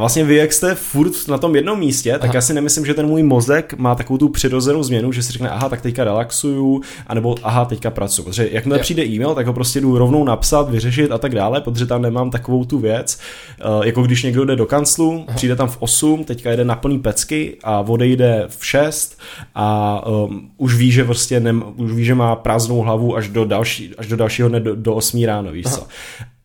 [0.00, 2.32] A vlastně vy, jak jste furt na tom jednom místě, tak Aha.
[2.34, 5.50] já si nemyslím, že ten můj mozek má takovou tu přirozenou změnu, že si řekne,
[5.50, 8.24] aha, tak teďka relaxuju, anebo aha, teďka pracuju.
[8.24, 8.82] Protože jakmile Jo.
[8.82, 12.30] přijde e-mail, tak ho prostě jdu rovnou napsat, vyřešit a tak dále, protože tam nemám
[12.30, 13.18] takovou tu věc,
[13.60, 16.98] eh, jako když někdo jde do kanclu, přijde tam v 8, teďka jede na plný
[16.98, 19.18] pecky a odejde v 6
[19.54, 23.44] a um, už ví, že prostě nem, už ví, že má prázdnou hlavu až do,
[23.44, 25.86] další, až do dalšího dne do, do 8 ráno, víš co.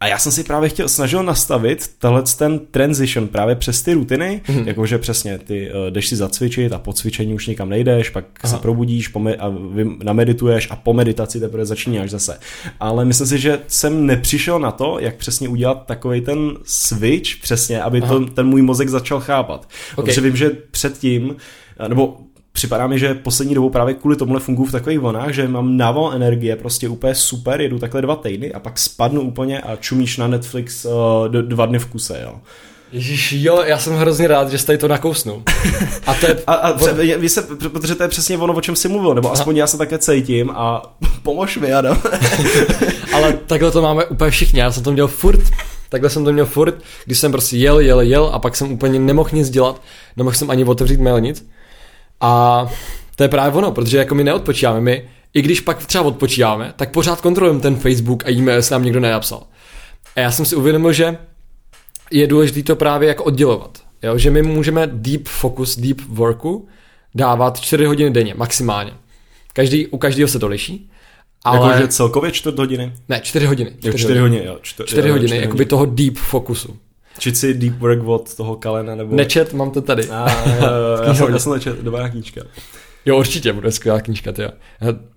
[0.06, 4.42] A já jsem si právě chtěl, snažil nastavit tenhle ten transition právě přes ty rutiny,
[4.48, 4.58] Mhm.
[4.60, 4.68] mm-hmm.
[4.68, 8.54] jakože přesně ty uh, jdeš si zacvičit a po cvičení už nikam nejdeš, pak Aha.
[8.56, 12.40] se probudíš pome- a vy- namedituješ a po meditaci teprve začínáš zase.
[12.80, 17.82] Ale myslím si, že jsem nepřišel na to, jak přesně udělat takový ten switch přesně,
[17.82, 19.70] aby to, ten můj mozek začal chápat.
[19.96, 20.06] Ok.
[20.06, 21.36] Protože vím, že předtím,
[21.80, 22.18] eh, nebo
[22.56, 26.14] připadá mi, že poslední dobou právě kvůli tomuhle funguji v takových vlnách, že mám nával
[26.14, 30.28] energie, prostě úplně super, jedu takhle dva týdny a pak spadnu úplně a čumíš na
[30.28, 30.92] Netflix uh,
[31.28, 32.36] dva dny v kuse, jo.
[32.92, 35.44] Ježíš, jo, já jsem hrozně rád, že jste tady to nakousnul.
[36.06, 38.76] A to je, A, a pře- vy se, protože to je přesně ono, o čem
[38.76, 42.02] jsi mluvil, nebo aspoň já se také cítím a pomož mi, Adam.
[43.14, 45.42] ale takhle to máme úplně všichni, já jsem to měl furt,
[45.90, 49.00] takhle jsem to měl furt, když jsem prostě jel, jel, jel a pak jsem úplně
[49.00, 49.82] nemohl nic dělat,
[50.18, 51.46] nemohl jsem ani otevřít mail nic.
[52.22, 52.66] A
[53.16, 56.92] to je právě ono, protože jako my neodpočíváme, my, i když pak třeba odpočíváme, tak
[56.92, 59.44] pořád kontrolujeme ten Facebook a e-mail, jestli nám někdo nenapsal.
[60.16, 61.18] A já jsem si uvědomil, že
[62.12, 63.78] je důležité to právě jako oddělovat.
[64.04, 64.18] Jo?
[64.18, 66.68] Že my můžeme deep focus, deep worku
[67.16, 68.94] dávat 4 hodiny denně, maximálně.
[69.54, 70.90] Každý, u každého se to liší.
[71.44, 71.60] Ale...
[71.60, 71.70] Ale...
[71.70, 72.94] Jakože celkově čtvrt hodiny?
[73.10, 73.72] Ne, 4 hodiny.
[73.84, 74.58] Jo, čtyři hodiny, jo.
[74.62, 76.78] Čtyři, 4 jo, hodiny, čtyři jakoby toho deep fokusu.
[77.20, 79.16] Čit si deep work od toho kalena, nebo...
[79.16, 80.10] Nečet, mám to tady.
[80.10, 82.42] A, jo, jo, já, jsem, já jsem nečet, dobrá knížka.
[83.06, 84.44] Jo, určitě, bude skvělá knížka, ty.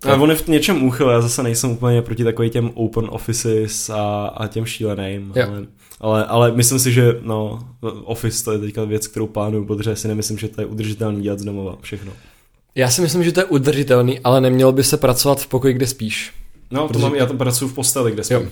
[0.04, 3.90] Ale on je v něčem úchyl, já zase nejsem úplně proti takovým těm open offices
[3.90, 5.46] a, a těm šíleným, Jo.
[5.48, 5.66] ale,
[6.00, 7.58] ale, ale myslím si, že no,
[8.04, 11.38] office to je teďka věc, kterou plánuju, protože si nemyslím, že to je udržitelný dělat
[11.38, 12.12] z domova všechno.
[12.74, 15.86] Já si myslím, že to je udržitelný, ale nemělo by se pracovat v pokoji, kde
[15.86, 16.32] spíš.
[16.70, 18.36] No, to Protože- mám, já tam pracuji v posteli, kde spím.
[18.36, 18.48] Jo.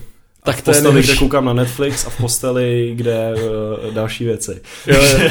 [0.46, 3.34] Tak v to je posteli, kde koukám na Netflix a v posteli, kde
[3.86, 4.60] uh, další věci.
[4.86, 5.30] Jo, jo.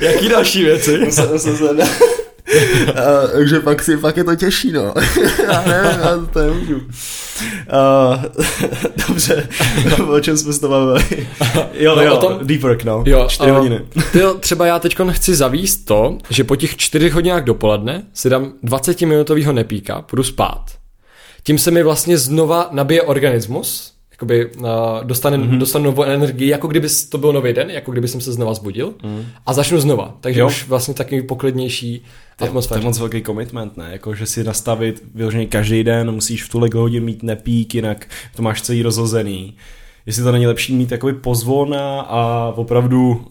[0.00, 0.98] Jaký další věci?
[3.32, 4.94] Takže pak si, pak je to těžší, no.
[5.52, 6.74] já nevím, já to nemůžu.
[6.76, 6.82] Uh,
[9.08, 9.48] dobře,
[10.08, 11.26] o čem jsme s to bavili?
[11.72, 13.02] Jo, No, jo, o tom- deep work, no.
[13.06, 13.80] Jo, Čtyři a- hodiny.
[14.12, 18.52] Tyjo, třeba já teď chci zavíst to, že po těch čtyřech hodinách dopoledne si dám
[18.64, 20.64] 20-minutovýho nepíka, půjdu spát.
[21.42, 24.64] Tím se mi vlastně znova nabije organismus, jakoby uh,
[25.02, 25.50] dostane, Mhm.
[25.50, 25.58] mm-hmm.
[25.58, 28.94] dostanu novou energii, jako kdyby to byl nový den, jako kdyby jsem se znova zbudil
[29.04, 29.24] mm.
[29.46, 30.16] a začnu znova.
[30.20, 30.46] Takže Jo.
[30.46, 32.02] už vlastně taky poklidnější
[32.38, 32.80] To je atmosféra.
[32.80, 33.88] moc velký commitment, ne?
[33.92, 38.42] Jako, že si nastavit vyloženě každý den, musíš v tuhle hodin mít nepík, jinak to
[38.42, 39.56] máš celý rozhozený.
[40.06, 43.26] Jestli to není lepší mít takový pozvolna a opravdu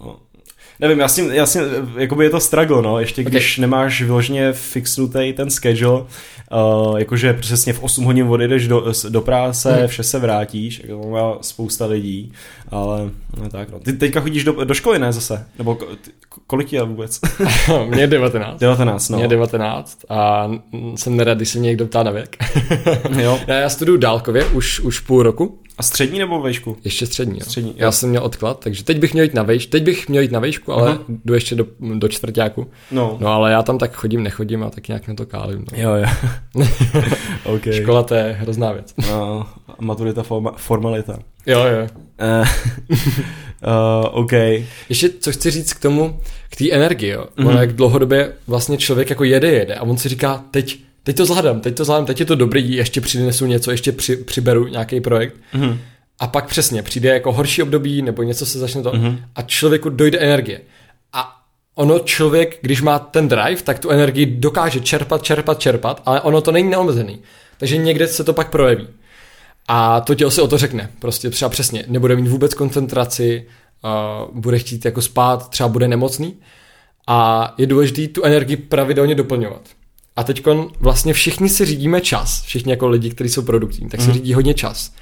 [0.81, 1.61] Nevím, já s tím, já s tím,
[1.97, 3.61] jakoby je to struggle, no, ještě když okay.
[3.61, 9.71] nemáš vyloženě fixnutý ten schedule, uh, jakože přesně v 8 hodin odejdeš do, do práce,
[9.77, 9.87] Mhm.
[9.87, 12.33] v 6 se vrátíš, jako má spousta lidí,
[12.69, 13.09] ale
[13.41, 13.79] no tak no.
[13.79, 15.45] Ty teďka chodíš do, do školy, ne zase?
[15.57, 16.11] Nebo ty-
[16.47, 17.19] kolik je vůbec?
[17.89, 18.59] Mně je 19.
[18.59, 19.15] 19, no.
[19.17, 20.51] Mně je 19 a
[20.95, 22.37] jsem nerad, když se mě někdo ptá na věk.
[23.19, 23.39] Jo.
[23.47, 26.77] já, já studuju dálkově už, už půl roku, A střední nebo vejšku?
[26.83, 27.39] ještě střední.
[27.39, 27.45] Jo.
[27.45, 27.75] Střední, jo.
[27.77, 30.31] Já jsem měl odklad, takže teď bych měl jít na vejš, teď bych měl jít
[30.31, 30.99] na vejšku, ale Aha.
[31.25, 32.67] jdu ještě do, do čtvrtáku.
[32.91, 33.17] No.
[33.19, 35.65] No ale já tam tak chodím, nechodím a tak nějak na to kálím.
[35.71, 35.77] No.
[35.81, 36.05] Jo, jo.
[37.43, 37.61] OK.
[37.71, 38.93] Škola to je hrozná věc.
[39.09, 39.45] No,
[39.79, 41.19] maturita forma, formalita.
[41.45, 41.87] Jo, jo.
[43.67, 44.31] Uh, OK.
[44.89, 46.19] Ještě co chci říct k tomu,
[46.49, 47.19] k té energii, jo.
[47.19, 47.47] Mhm.
[47.47, 47.49] Mm-hmm.
[47.49, 51.25] Ono jak dlouhodobě vlastně člověk jako jede, jede a on si říká, teď, teď to
[51.25, 55.01] zvládám, teď to zvládám, teď je to dobrý, ještě přinesu něco, ještě při, přiberu nějaký
[55.01, 55.35] projekt.
[55.53, 55.79] Mhm.
[56.19, 59.17] a pak přesně přijde jako horší období nebo něco se začne to mm-hmm.
[59.35, 60.61] a člověku dojde energie.
[61.13, 61.41] A
[61.75, 66.41] ono člověk, když má ten drive, tak tu energii dokáže čerpat, čerpat, čerpat, ale ono
[66.41, 67.19] to není neomezený.
[67.57, 68.87] Takže někde se to pak projeví.
[69.67, 70.91] A to tělo si o to řekne.
[70.99, 73.47] Prostě třeba přesně, nebude mít vůbec koncentraci,
[73.83, 76.35] uh, bude chtít jako spát, třeba bude nemocný.
[77.07, 79.61] A je důležité tu energii pravidelně doplňovat.
[80.15, 80.45] A teď
[80.79, 84.13] vlastně všichni si řídíme čas, všichni jako lidi, kteří jsou produktivní, tak si mm.
[84.13, 84.93] řídí hodně čas.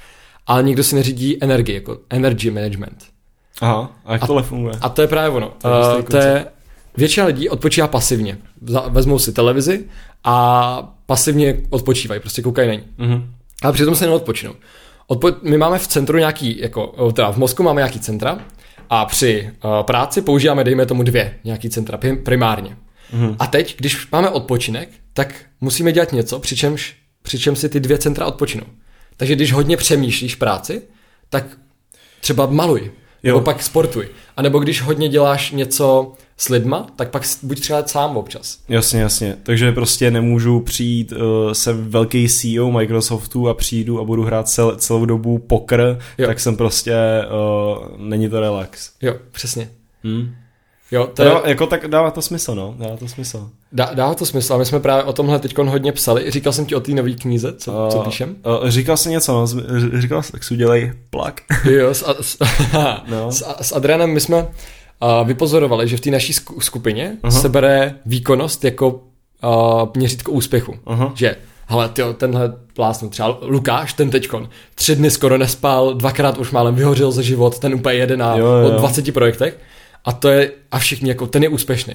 [0.46, 3.04] Ale nikdo si neřídí energii, jako energy management.
[3.60, 4.74] Aha, a jak tohle funguje?
[4.80, 5.52] A to je právě ono.
[5.62, 6.46] To je, uh, to je
[6.96, 8.38] většina lidí odpočívá pasivně.
[8.88, 9.84] Vezmou si televizi
[10.24, 12.82] a pasivně odpočívají, prostě koukají na ní.
[12.98, 13.26] Mm-hmm.
[13.62, 14.54] Ale přitom se neodpočinou.
[15.08, 18.38] Odpo- my máme v centru nějaký, jako, teda v mozku máme nějaký centra
[18.90, 22.76] a při uh, práci používáme, dejme tomu dvě nějaký centra primárně.
[23.14, 23.36] Mm-hmm.
[23.38, 28.26] A teď, když máme odpočinek, tak musíme dělat něco, přičemž, přičem si ty dvě centra
[28.26, 28.64] odpočinou.
[29.16, 30.82] Takže když hodně přemýšlíš práci,
[31.28, 31.44] tak
[32.20, 32.90] třeba maluj,
[33.22, 33.34] jo.
[33.34, 34.08] nebo pak sportuj.
[34.36, 38.58] A nebo když hodně děláš něco s lidma, tak pak buď třeba sám občas.
[38.68, 39.36] Jasně, jasně.
[39.42, 44.76] Takže prostě nemůžu přijít, uh, jsem velký CEO Microsoftu a přijdu a budu hrát cel,
[44.76, 46.26] celou dobu poker, jo.
[46.26, 48.90] tak jsem prostě, uh, není to relax.
[49.02, 49.70] Jo, přesně.
[50.04, 50.34] Hmm.
[50.90, 51.28] Jo, to je...
[51.28, 53.50] dává, jako tak dává to smysl, no, dává to smysl.
[53.72, 56.30] Dá, dává to smysl a my jsme právě o tomhle teď hodně psali.
[56.30, 58.36] Říkal jsem ti o té nové knize, co, uh, co píšem?
[58.62, 59.46] Uh, říkal jsem něco, no,
[60.00, 61.40] říkal jsem, tak si udělej plak.
[61.70, 62.38] jo, s, s,
[63.08, 63.32] no.
[63.32, 64.48] s, s Adrianem my jsme uh,
[65.26, 67.40] vypozorovali, že v té naší skupině uh-huh.
[67.40, 70.74] se bere výkonnost jako uh, měřítko úspěchu.
[70.86, 71.12] Uh-huh.
[71.14, 76.50] Že hele, tyjo, tenhle plásnu, třeba Lukáš, ten teďkon, tři dny skoro nespal, dvakrát už
[76.50, 78.70] málem vyhořel ze život, ten úplně jede na jo, jo.
[78.78, 79.58] 20 projektech
[80.04, 81.94] a to je, a všichni jako, ten je úspěšný.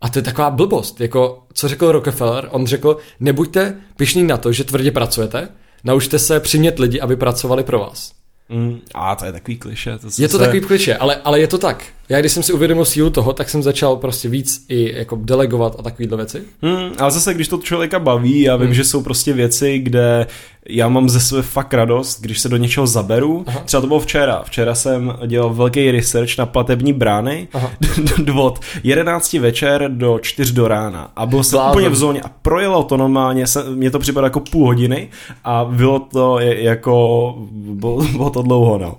[0.00, 4.52] A to je taková blbost, jako co řekl Rockefeller, on řekl, nebuďte pišní na to,
[4.52, 5.48] že tvrdě pracujete,
[5.84, 8.12] naučte se přimět lidi, aby pracovali pro vás.
[8.48, 9.98] Mm, a to je takový kliše.
[9.98, 10.44] To je to se...
[10.44, 11.84] takový kliše, ale, ale je to tak.
[12.08, 15.76] Já když jsem si uvědomil sílu toho, tak jsem začal prostě víc i jako delegovat
[15.78, 16.42] a takovýhle věci.
[16.62, 18.74] Mm, ale zase, když to člověka baví, já vím, mm.
[18.74, 20.26] že jsou prostě věci, kde
[20.68, 23.44] já mám ze sebe fakt radost, když se do něčeho zaberu.
[23.46, 23.62] Aha.
[23.64, 24.42] Třeba to bylo včera.
[24.44, 27.48] Včera jsem dělal velký research na platební brány
[28.34, 31.10] od 11 večer do 4 do rána.
[31.16, 34.66] A byl jsem úplně v zóně a projelo to normálně, mě to připadalo jako půl
[34.66, 35.08] hodiny
[35.44, 38.96] a bylo to jako, bylo, bylo to dlouho, no.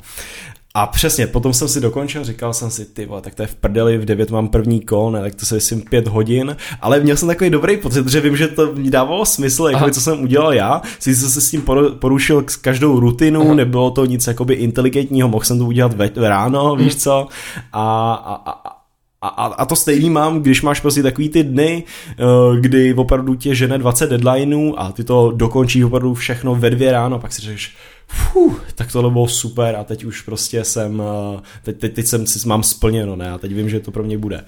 [0.78, 3.56] A přesně, potom jsem si dokončil, říkal jsem si, ty vole, tak to je v
[3.56, 7.18] prdeli, v 9 mám první kol, ne, tak to se myslím 5 hodin, ale měl
[7.18, 10.54] jsem takový dobrý pocit, že vím, že to mi dávalo smysl, jako co jsem udělal
[10.54, 11.64] já, si jsem se s tím
[12.00, 13.56] porušil s každou rutinu, Aha.
[13.56, 17.00] nebylo to nic jakoby inteligentního, mohl jsem to udělat ve, ráno, víš mhm.
[17.00, 17.28] co,
[17.74, 18.78] a, a, a
[19.22, 21.84] a, a, a to stejný mám, když máš prostě takový ty dny,
[22.20, 26.92] uh, kdy opravdu tě žene 20 deadlineů a ty to dokončíš opravdu všechno ve dvě
[26.92, 27.76] ráno, pak si řekneš,
[28.10, 31.02] Fuh, tak tohle bylo super a teď už prostě jsem,
[31.36, 34.04] eh, teď, teď, teď jsem si mám splněno, ne, a teď vím, že to pro
[34.04, 34.44] mě bude.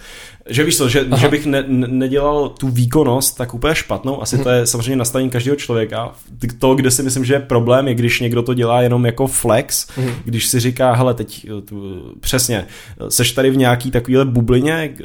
[0.50, 4.50] Že víš to, že, že bych ne, nedělal tu výkonnost tak úplně špatnou, asi to
[4.50, 6.12] je samozřejmě nastavení každého člověka.
[6.60, 9.88] To, kde si myslím, že je problém, je když někdo to dělá jenom jako flex,
[9.98, 10.10] mm.
[10.26, 12.66] když si říká, hele, teď eh, tu, přesně,
[13.10, 15.04] seš tady v nějaký takovýhle bublině, eh,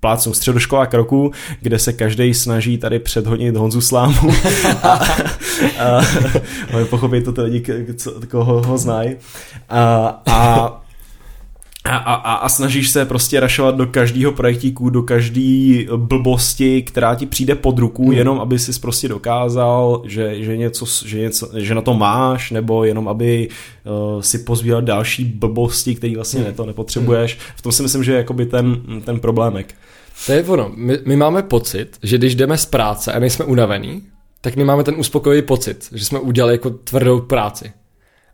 [0.00, 4.30] plácnu středoškola kroku, kde se každý snaží tady předhodnit Honzu Slámu
[4.82, 4.88] a,
[5.78, 5.98] a,
[6.72, 7.60] a pochopit to ty lidi,
[8.30, 9.16] koho ho znají.
[9.68, 10.80] A, a
[11.84, 17.26] a, a, a snažíš se prostě rašovat do každého projektíku, do každé blbosti, která ti
[17.26, 18.12] přijde pod ruku, hmm.
[18.12, 22.84] jenom aby si prostě dokázal, že, že, něco, že, něco, že na to máš, nebo
[22.84, 23.48] jenom aby
[23.84, 26.54] uh, si pozbíral další blbosti, které vlastně hmm.
[26.54, 27.34] to nepotřebuješ.
[27.34, 27.42] Hmm.
[27.56, 29.74] V tom si myslím, že je jakoby ten, ten problémek.
[30.26, 30.72] To je ono.
[30.74, 34.02] My, my máme pocit, že když jdeme z práce a nejsme unavený,
[34.40, 37.72] tak my máme ten uspokojivý pocit, že jsme udělali jako tvrdou práci.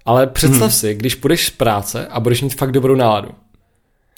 [0.04, 0.70] Ale představ hmm.
[0.70, 3.28] si, když půjdeš z práce a budeš mít fakt dobrou náladu.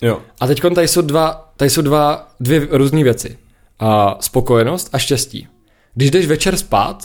[0.02, 0.22] Jo.
[0.40, 3.38] A teď tady jsou dva, tady jsou dva, dvě různé věci.
[3.78, 5.48] A spokojenost a štěstí.
[5.94, 7.04] Když jdeš večer spát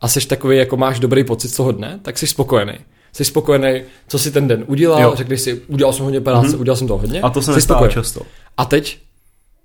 [0.00, 2.78] a jsi takový, jako máš dobrý pocit z toho dne, tak jsi spokojený.
[3.12, 5.12] Jsi spokojený, co si ten den udělal, jo.
[5.16, 6.60] řekneš si, udělal jsem hodně práce, mm-hmm.
[6.60, 7.20] udělal jsem to hodně.
[7.20, 8.20] A to se nestává často.
[8.56, 8.98] A teď,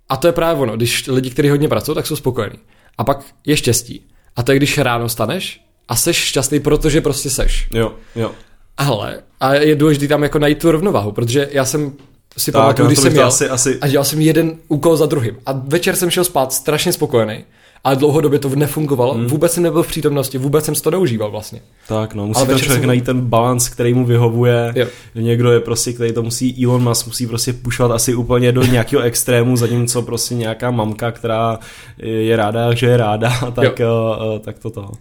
[0.09, 2.59] a to je právě ono, když lidi, kteří hodně pracují, tak jsou spokojení.
[2.97, 4.08] A pak je štěstí.
[4.35, 7.67] A to je, když ráno staneš a jsi šťastný, protože prostě seš.
[7.73, 8.31] Jo, jo.
[8.77, 11.93] Ale a je důležité tam jako najít tu rovnováhu, protože já jsem
[12.37, 13.77] si tak, pamatuju, když jsem jel asi, asi...
[13.81, 15.37] a dělal jsem jeden úkol za druhým.
[15.45, 17.45] A večer jsem šel spát strašně spokojený.
[17.83, 19.27] Ale dlouhodobě to nefungovalo, hmm.
[19.27, 21.61] vůbec jsem nebyl v přítomnosti, vůbec jsem to neužíval vlastně.
[21.87, 22.87] Tak no, musí ten člověk jsem...
[22.87, 24.73] najít ten balans, který mu vyhovuje.
[24.75, 24.87] Jo.
[25.15, 29.01] Někdo je prostě, který to musí, Elon Musk musí prostě pušovat asi úplně do nějakého
[29.01, 31.59] extrému, zatímco prostě nějaká mamka, která
[31.97, 33.81] je ráda, že je ráda, tak,
[34.29, 34.91] uh, tak to to.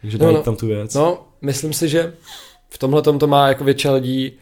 [0.00, 0.94] Takže najít no, no, tam tu věc.
[0.94, 2.12] No, myslím si, že
[2.68, 4.32] v tomhle to má jako většina lidí...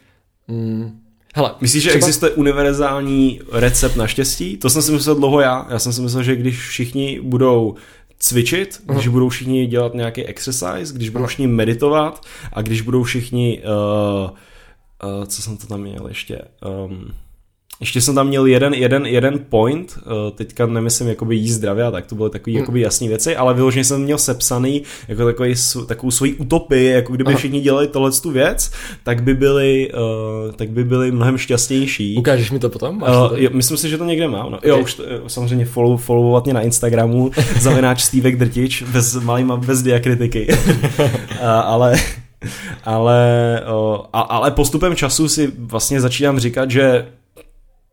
[0.48, 0.98] Mm,
[1.33, 4.57] hele, Myslíš, že třeba- existuje univerzální recept na štěstí?
[4.57, 5.66] To jsem si myslel dlouho já.
[5.71, 7.75] Já jsem si myslel, že když všichni budou
[8.18, 13.62] cvičit, když budou všichni dělat nějaký exercise, když budou všichni meditovat a když budou všichni,
[14.25, 16.38] uh, uh, co jsem to tam měl ještě,
[16.87, 17.12] um,
[17.83, 21.90] ještě jsem tam měl jeden, jeden, jeden point, uh, teďka nemyslím jakoby jíst zdravě a
[21.90, 25.55] tak, to byly takové jakoby jasné věci, ale vyloženě jsem měl sepsaný jako takový,
[25.87, 27.38] takovou svoji utopii, jako kdyby Aha.
[27.38, 28.71] všichni dělali tohle tu věc,
[29.05, 32.16] tak by byli, uh, tak by byli mnohem šťastnější.
[32.18, 32.99] Ukážeš mi to potom?
[32.99, 34.53] Máš to Uh, jo, myslím si, že to někde mám.
[34.53, 34.59] No.
[34.64, 34.83] Jo, Ok.
[34.83, 39.83] už to, jo, samozřejmě follow, followovat mě na Instagramu, zavináč Stevek Drtič, bez malýma, bez
[39.83, 40.49] diakritiky.
[40.49, 41.07] uh,
[41.42, 41.97] ale
[42.85, 47.07] ale, uh, a, ale postupem času si vlastně začínám říkat, že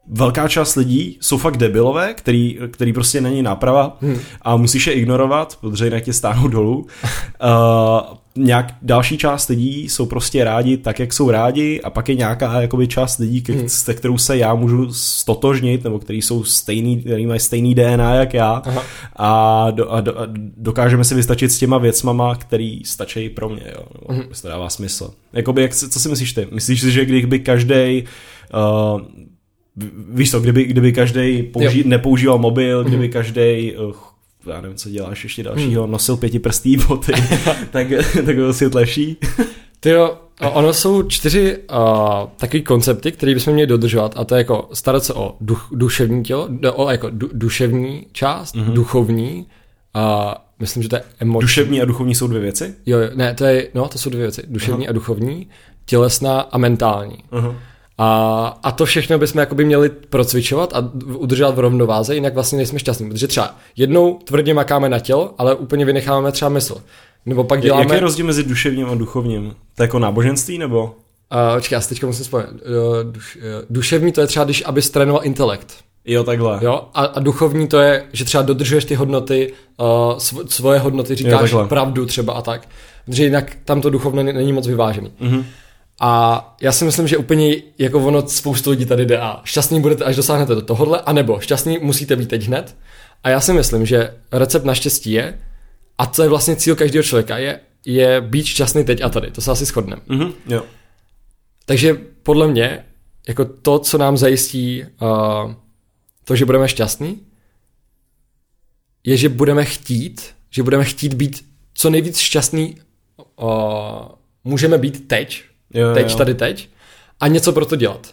[0.09, 4.19] velká část lidí jsou fakt debilové, který, který prostě není náprava hmm.
[4.41, 6.77] a musíš je ignorovat, protože jinak tě stáhnou dolů.
[6.77, 12.15] Uh, nějak další část lidí jsou prostě rádi tak, jak jsou rádi a pak je
[12.15, 13.69] nějaká jakoby část lidí, ke, hmm.
[13.69, 18.33] se kterou se já můžu stotožnit, nebo který jsou stejný, který mají stejný DNA jak
[18.33, 18.83] já Aha.
[19.15, 20.23] a, do, a, do, a
[20.57, 24.41] dokážeme si vystačit s těma věcmama, který stačí pro mě, jo, nebo mm-hmm.
[24.41, 25.13] to dává smysl.
[25.33, 26.47] Jakoby, jak, co si myslíš ty?
[26.51, 28.03] Myslíš si, že kdyby každý
[28.53, 29.01] uh,
[30.13, 33.11] víš to, kdyby, kdyby každý použí, nepoužíval mobil, kdyby Mhm.
[33.13, 33.73] každý
[34.49, 37.11] já nevím, co děláš ještě dalšího, nosil pětiprstý boty,
[37.71, 37.87] tak,
[38.25, 39.17] tak byl svět lepší.
[39.79, 40.17] Ty jo,
[40.53, 41.77] ono jsou čtyři uh,
[42.37, 46.23] takový koncepty, které bychom měli dodržovat a to je jako starat se o duch, duševní
[46.23, 48.73] tělo, do- o jako du, duševní část, mm-hmm.
[48.73, 49.45] duchovní,
[49.93, 51.41] a myslím, že to je emoční.
[51.45, 52.75] Duševní a duchovní jsou dvě věci?
[52.85, 55.47] Jo, jo, ne, to je, no, to jsou dvě věci, duševní a duchovní,
[55.85, 57.17] tělesná a mentální.
[57.31, 57.55] Aha.
[58.01, 62.79] A, a to všechno bychom jakoby měli procvičovat a udržovat v rovnováze, jinak vlastně nejsme
[62.79, 63.09] šťastní.
[63.09, 66.77] Protože třeba jednou tvrdě makáme na tělo, ale úplně vynecháváme třeba mysl.
[67.25, 67.83] Nebo pak děláme...
[67.83, 69.53] Jaký je rozdíl mezi duševním a duchovním?
[69.75, 70.83] To je jako náboženství nebo?
[70.83, 72.51] Uh, počkej, já si teďka musím vzpomenout.
[72.51, 75.73] Uh, duš, uh, duševní to je třeba, když abys trénoval intelekt.
[76.05, 76.59] Jo, takhle.
[76.61, 76.81] Jo?
[76.93, 79.85] A, a duchovní to je, že třeba dodržuješ ty hodnoty, uh,
[80.17, 81.67] sv- svoje hodnoty, Jo, říkáš takhle.
[81.67, 82.67] pravdu třeba a tak.
[83.05, 85.11] Protože jinak tam to duchovné není moc vyvážený.
[85.19, 85.45] Mhm.
[85.99, 90.03] A já si myslím, že úplně jako ono spoustu lidí tady jde a šťastný budete,
[90.03, 92.77] až dosáhnete do tohohle, anebo šťastný musíte být teď hned.
[93.23, 95.39] A já si myslím, že recept na štěstí je,
[95.97, 99.31] a co je vlastně cíl každého člověka, je, je být šťastný teď a tady.
[99.31, 100.01] To se asi shodneme.
[100.07, 100.63] Mhm, jo.
[101.65, 102.85] Takže podle mě,
[103.27, 105.53] jako to, co nám zajistí uh,
[106.23, 107.21] to, že budeme šťastní,
[109.03, 112.75] je, že budeme chtít, že budeme chtít být co nejvíc šťastný
[113.35, 113.49] uh,
[114.43, 116.17] můžeme být teď, Jo, teď, jo.
[116.17, 116.69] tady teď,
[117.19, 118.07] a něco pro to dělat.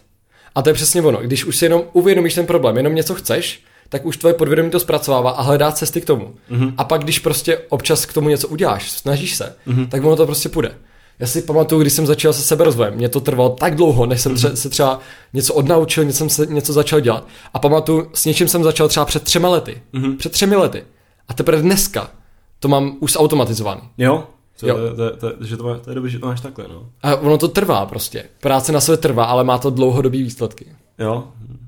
[0.55, 1.19] A to je přesně ono.
[1.19, 4.79] Když už si jenom uvědomíš ten problém, jenom něco chceš, tak už tvoje podvědomí to
[4.79, 6.35] zpracovává a hledá cesty k tomu.
[6.51, 6.73] Mm-hmm.
[6.77, 9.87] A pak, když prostě občas k tomu něco uděláš, snažíš se, mm-hmm.
[9.87, 10.71] tak ono to prostě půjde.
[11.19, 14.35] Já si pamatuju, když jsem začal se seberozvojem, mě to trvalo tak dlouho, než jsem
[14.35, 14.99] tře- se třeba
[15.33, 17.27] něco odnaučil, něco jsem se něco začal dělat.
[17.53, 19.81] A pamatuju, s něčím jsem začal třeba před třema lety.
[19.93, 20.17] Mm-hmm.
[20.17, 20.83] Před třemi lety.
[21.27, 22.11] A teprve dneska
[22.59, 23.81] to mám už automatizovaný.
[23.97, 24.23] Jo?
[24.59, 24.75] To, Jo.
[24.75, 26.89] To, to, to, že to, má, to je dobré, že to máš takhle, no.
[27.03, 28.23] A ono to trvá prostě.
[28.41, 30.65] Práce na sebe trvá, ale má to dlouhodobý výsledky.
[30.99, 31.23] Jo?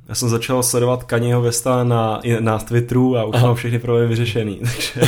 [0.10, 3.47] Já jsem začal sledovat Kanyeho Vesta na, na Twitteru a už Aha.
[3.47, 4.60] mám všechny problémy vyřešený.
[4.60, 5.02] Takže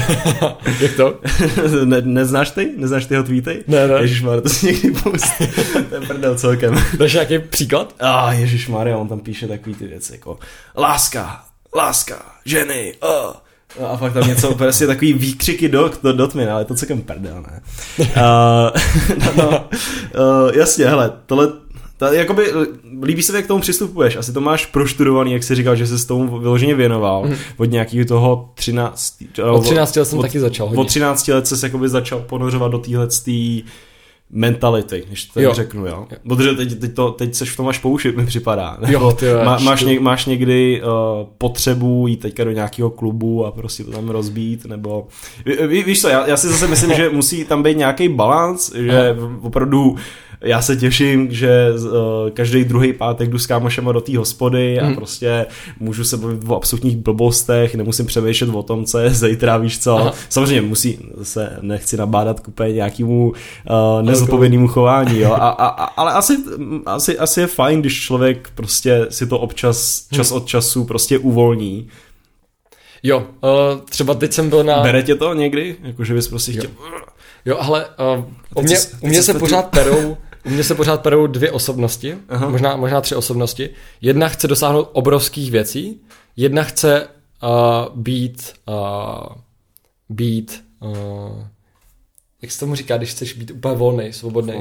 [0.80, 1.20] Jak to?
[1.86, 2.74] ne, neznáš ty?
[2.78, 3.64] Neznáš ty jeho tweety?
[3.68, 3.94] Ne, ne.
[3.94, 5.48] Ježišmarja, to si někdy pustí.
[5.90, 6.76] to je prdel celkem.
[6.98, 7.96] Dáš nějaký příklad?
[8.00, 10.40] A ah, Ježišmarja, on tam píše takový ty věci jako
[10.78, 11.44] láska,
[11.76, 13.34] láska, ženy, uh.
[13.80, 17.62] A pak tam něco, prostě takový výkřiky do, do Dotmin, ale to celkem prdel, ne?
[18.00, 18.06] Uh,
[19.38, 21.48] no, no, uh, jasně, hele, tohle,
[21.98, 22.52] ta, jakoby,
[23.04, 25.98] líbí se, jak k tomu přistupuješ, asi to máš proštudovaný, jak jsi říkal, že se
[25.98, 27.36] s tomu vyloženě věnoval, mm.
[27.58, 29.14] od nějakého toho 13...
[29.52, 30.82] Od 13 let jsem taky začal hodně.
[30.82, 33.08] Od 13 let se jakoby začal ponořovat do téhle
[34.32, 35.50] mentality, když to Jo.
[35.50, 36.08] tak řeknu, jo.
[36.28, 38.78] Protože teď, teď, to, teď seš v tom až poušit, mi připadá.
[38.88, 40.90] Jo, ty jo, má, máš, něk, máš někdy uh,
[41.38, 45.08] potřebu jít teďka do nějakého klubu a prostě to tam rozbít, nebo...
[45.46, 48.76] Ví, ví, víš co, já, já si zase myslím, že musí tam být nějaký balans,
[48.76, 49.96] že opravdu
[50.44, 51.92] já se těším, že uh,
[52.34, 54.96] každý druhý pátek jdu s kámošema do té hospody a Hmm.
[54.96, 55.46] prostě
[55.80, 59.98] můžu se bavit o absolutních blbostech, nemusím přemýšlet o tom, co je zítra, víš co.
[59.98, 60.14] Aha.
[60.30, 65.34] Samozřejmě musí, se nechci nabádat k úplně nějakému uh, nezodpovědnému chování, jo.
[65.34, 66.38] A, a, a, ale asi,
[66.86, 71.90] asi, asi je fajn, když člověk prostě si to občas, čas od času prostě uvolní.
[73.04, 74.84] Jo, uh, třeba teď jsem byl na...
[74.84, 75.76] Bere tě to někdy?
[75.84, 76.70] Jako, že bys prostě chtěl...
[77.46, 77.86] Jo, ale
[78.18, 81.52] uh, u mě, se- u mě se pořád perou, u mě se pořád perou dvě
[81.52, 82.50] osobnosti, Aha.
[82.50, 83.70] možná, možná tři osobnosti.
[84.02, 86.02] Jedna chce dosáhnout obrovských věcí,
[86.38, 87.08] jedna chce
[87.44, 87.50] uh,
[87.96, 89.28] být, uh,
[90.10, 91.44] být, uh,
[92.42, 94.54] jak se tomu říká, když chceš být úplně volný, svobodný.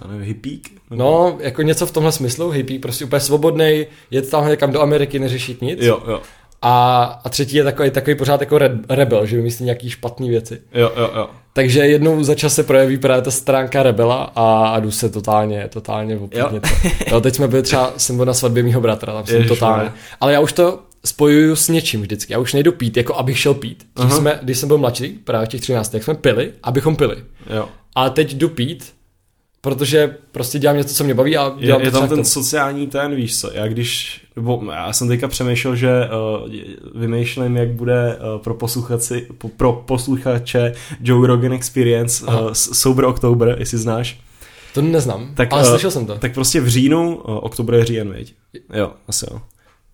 [0.00, 0.70] Já nevím, hippík?
[0.90, 5.18] No, jako něco v tomhle smyslu, hippie, prostě úplně svobodný, jet tam někam do Ameriky,
[5.18, 5.78] neřešit nic.
[5.82, 6.20] Jo, jo.
[6.62, 10.60] A, a třetí je takový, takový pořád jako re, rebel, že vymyslí nějaký špatný věci.
[10.74, 11.28] Jo, jo, jo.
[11.52, 15.68] Takže jednou za čas se projeví právě ta stránka rebela a, a jdu se totálně,
[15.68, 16.68] totálně opětně to.
[17.10, 19.84] Jo, teď jsme byli třeba, jsem byl na svatbě mýho bratra, tam jsem Ježiš, totálně.
[19.84, 19.92] ne.
[20.20, 22.32] Ale já už to spojuju s něčím vždycky.
[22.32, 23.86] Já už nejdu pít, jako abych šel pít.
[23.94, 24.16] Když, Aha.
[24.16, 27.16] jsme, když jsem byl mladší, právě v těch 13, tak jsme pili, abychom pili.
[27.56, 27.68] jo.
[27.94, 28.92] Ale teď jdu pít,
[29.60, 32.86] protože prostě dělám něco, co mě baví a Je, dělám je to tam ten sociální
[32.86, 35.90] ten, víš co, já když, nebo já jsem teďka přemýšlel, že
[36.44, 42.40] uh, vymýšlím, jak bude uh, pro, posluchači, po, pro posluchače Joe Rogan Experience Aha.
[42.40, 44.20] uh, Sober October, jestli znáš.
[44.74, 46.18] To neznám, Tak, ale eh, slyšel jsem to.
[46.18, 48.34] Tak prostě v říjnu, uh, oktober je říjen, viď?
[48.74, 49.40] Jo, asi jo.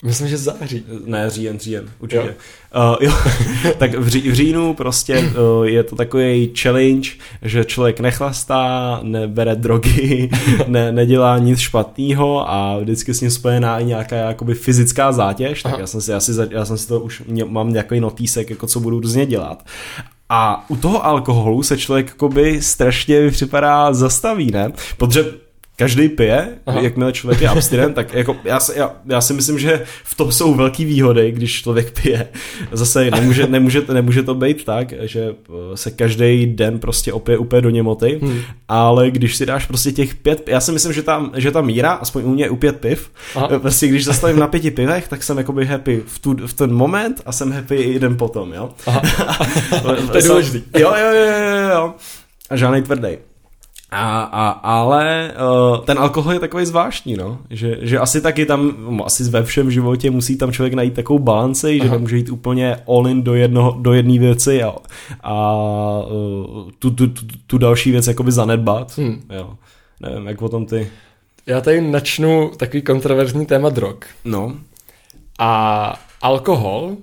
[0.05, 0.85] Myslím, že září.
[1.07, 2.23] Ne, říjen, říjen, určitě.
[2.27, 2.91] Jo.
[2.91, 3.13] Uh, jo.
[3.79, 7.11] tak v, ří, v říjnu prostě uh, je to takový challenge,
[7.43, 10.31] že člověk nechlastá, nebere drogy,
[10.67, 15.73] ne, nedělá nic špatného a vždycky s ním spojená i nějaká jakoby fyzická zátěž, tak
[15.73, 15.81] Aha.
[15.81, 18.51] já jsem, si, já, si, za- já jsem si to už, mě, mám nějaký notýsek,
[18.51, 19.65] jako co budu různě dělat.
[20.29, 24.73] A u toho alkoholu se člověk jakoby strašně připadá zastaví, ne?
[24.97, 25.25] Protože
[25.83, 26.81] každý pije, Aha.
[26.81, 30.33] Jakmile člověk je abstinent, tak jako já, si- já, já si myslím, že v tom
[30.33, 32.29] jsou velký výhody, když člověk pije.
[32.73, 37.63] Zase nemůže, nemůže, nemůže to být tak, že eh, se každý den prostě opije úplně
[37.63, 38.41] do němoty, Hmm.
[38.69, 41.93] ale když si dáš prostě těch pět, já si myslím, že ta, že ta míra,
[41.93, 43.47] aspoň u mě je u pět piv, Aha.
[43.47, 43.59] Aha.
[43.59, 47.23] prostě když zastavím na pěti pivech, tak jsem jakoby happy v, tu, v ten moment
[47.27, 48.71] a jsem happy i den potom, jo.
[48.87, 49.03] Aha.
[50.13, 50.63] To je důležitý.
[50.79, 51.95] Jo, jo, jo, jo, jo.
[52.51, 53.09] A žádnej tvrdý.
[53.95, 55.35] A, a, ale
[55.73, 57.39] uh, ten alkohol je takový zvláštní, no.
[57.51, 61.19] Že, že asi taky tam, no, asi ve všem životě musí tam člověk najít takovou
[61.19, 64.75] balanci, že nemůže jít úplně all in do, jedno, do jedné věci a,
[65.23, 65.57] a
[66.11, 68.99] uh, tu, tu, tu, tu další věc jakoby zanedbat.
[68.99, 69.23] Hmm.
[69.35, 69.55] Jo.
[70.01, 70.89] Nevím, jak o tom ty.
[71.47, 73.97] Já tady načnu takový kontroverzní téma drog.
[74.25, 74.57] No.
[75.39, 76.97] A alkohol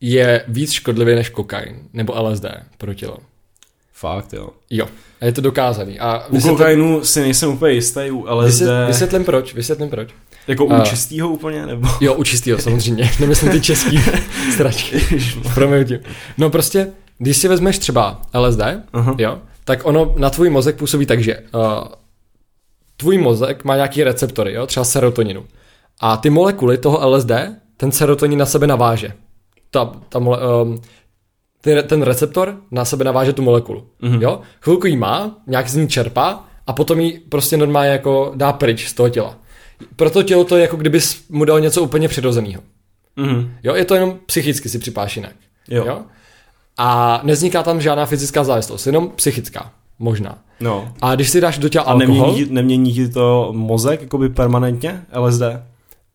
[0.00, 2.46] je víc škodlivý než kokain nebo LSD
[2.78, 3.16] pro tělo.
[4.00, 4.48] Fakt, jo.
[4.70, 4.86] Jo,
[5.20, 5.98] a je to dokázaný.
[6.00, 10.08] A U kokainu si nejsem úplně jistý, u LSD, vysvět, vysvětlím proč, vysvětlím proč.
[10.46, 11.88] jako u A- čistýho úplně, nebo?
[12.00, 14.00] Jo, u čistýho samozřejmě, nemyslím ty český
[14.52, 15.00] stračky.
[15.54, 15.98] Promiň.
[16.38, 18.60] No prostě, když si vezmeš třeba LSD,
[18.92, 19.14] Aha.
[19.18, 21.60] jo, tak ono na tvůj mozek působí tak, že uh,
[22.96, 25.44] tvůj mozek má nějaký receptory, jo, třeba serotoninu.
[26.00, 27.30] A ty molekuly toho LSD,
[27.76, 29.12] ten serotonin na sebe naváže.
[29.70, 30.80] Ta, ta mole, um,
[31.60, 33.86] ten, ten receptor na sebe naváže tu molekulu.
[34.02, 34.22] Mm-hmm.
[34.22, 34.40] Jo?
[34.60, 38.86] Chvilku jí má, nějak z ní čerpá a potom ji prostě normálně jako dá pryč
[38.88, 39.36] z toho těla.
[39.96, 42.62] Pro to tělo to je jako kdyby mu dal něco úplně přirozeného.
[43.16, 43.50] Mhm.
[43.62, 45.32] Jo, je to jenom psychicky si připáš jinak.
[45.70, 45.84] Jo.
[45.86, 46.00] jo?
[46.78, 49.70] A nevzniká tam žádná fyzická závislost, jenom psychická.
[49.98, 50.38] Možná.
[50.60, 50.92] No.
[51.02, 54.28] A když si dáš do těla A alkohol, nemění, ti- nemění ti to mozek jakoby
[54.28, 55.42] permanentně, LSD?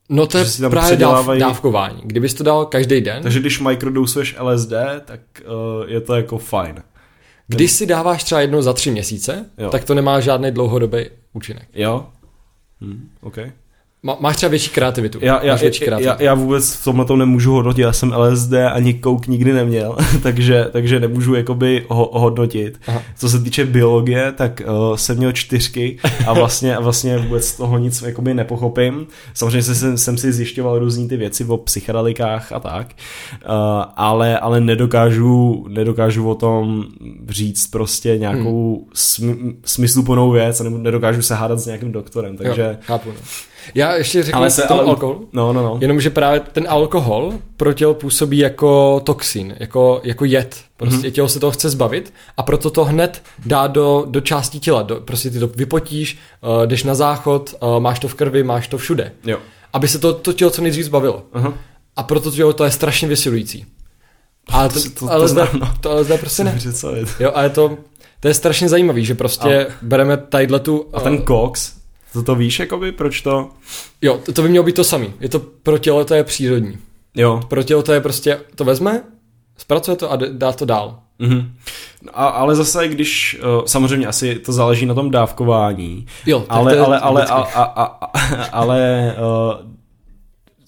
[0.09, 2.01] No to je si tam právě dáv, dávkování.
[2.03, 4.73] Kdybys to dal každý den, Takže když microdosuješ LSD,
[5.05, 6.83] tak uh, je to jako fajn.
[7.47, 9.69] když si dáváš třeba jednou za tři měsíce, Jo.
[9.69, 11.67] tak to nemá žádný dlouhodobý účinek.
[11.73, 12.07] Jo?
[12.81, 13.51] Hm, okay.
[14.05, 15.19] Má, máš třeba větší kreativitu.
[15.21, 16.23] Já, já, větší já, kreativitu.
[16.23, 20.65] já vůbec v tomhle to nemůžu hodnotit, já jsem LSD ani kouk nikdy neměl, takže,
[20.71, 22.79] takže nemůžu jakoby ho, hodnotit.
[22.87, 23.01] Aha.
[23.17, 25.97] Co se týče biologie, tak uh, jsem měl čtyřky
[26.27, 29.07] a vlastně, a vlastně vůbec z toho nic jakoby nepochopím.
[29.33, 32.87] Samozřejmě jsem, jsem si zjišťoval různý ty věci o psychedelikách a tak,
[33.45, 33.51] uh,
[33.95, 36.85] ale, ale nedokážu, nedokážu o tom
[37.29, 38.85] říct prostě nějakou hmm.
[38.93, 42.61] sm, smysluplnou věc a nebo nedokážu se hádat s nějakým doktorem, takže...
[42.61, 43.09] Jo, chápu.
[43.09, 43.52] No.
[43.75, 45.29] Já ještě řeknu Ale se, ale, alkoholu.
[45.33, 45.77] No, no, no.
[45.81, 50.57] Jenomže právě ten alkohol pro tělo působí jako toxin, jako, jako jed.
[50.77, 51.05] Prostě Mhm.
[51.05, 51.11] mm-hmm.
[51.11, 54.81] tělo se toho chce zbavit a proto to hned dá do, do částí těla.
[54.81, 58.67] Do, prostě ty to vypotíš, uh, jdeš na záchod, uh, máš to v krvi, máš
[58.67, 59.11] to všude.
[59.25, 59.37] Jo.
[59.73, 61.23] Aby se to, to tělo co nejdřív zbavilo.
[61.33, 61.53] Aha.
[61.95, 63.65] A proto to tělo to je strašně vysilující.
[64.49, 65.73] Ale to, To- to- ale zde, no.
[65.81, 66.59] to LSD prostě ne.
[67.19, 67.77] Jo, a je to,
[68.19, 70.85] to je strašně zajímavý, že prostě bereme tadyhle tu...
[70.93, 71.71] A ten Cox,
[72.13, 73.49] to to víš, jakoby, proč to?
[74.01, 75.13] Jo, to, to by mělo být to samý.
[75.19, 76.77] Je to pro tělo, to je přírodní.
[77.15, 77.41] Jo.
[77.47, 79.03] Pro tělo to je prostě, to vezme,
[79.57, 80.99] zpracuje to a dá to dál.
[81.19, 81.53] Mhm.
[82.13, 86.71] A, ale zase, když, uh, samozřejmě asi to záleží na tom dávkování, Jo, tak ale,
[86.71, 88.11] to je ale, ale, a, a, a, a,
[88.51, 89.15] ale
[89.61, 89.71] uh,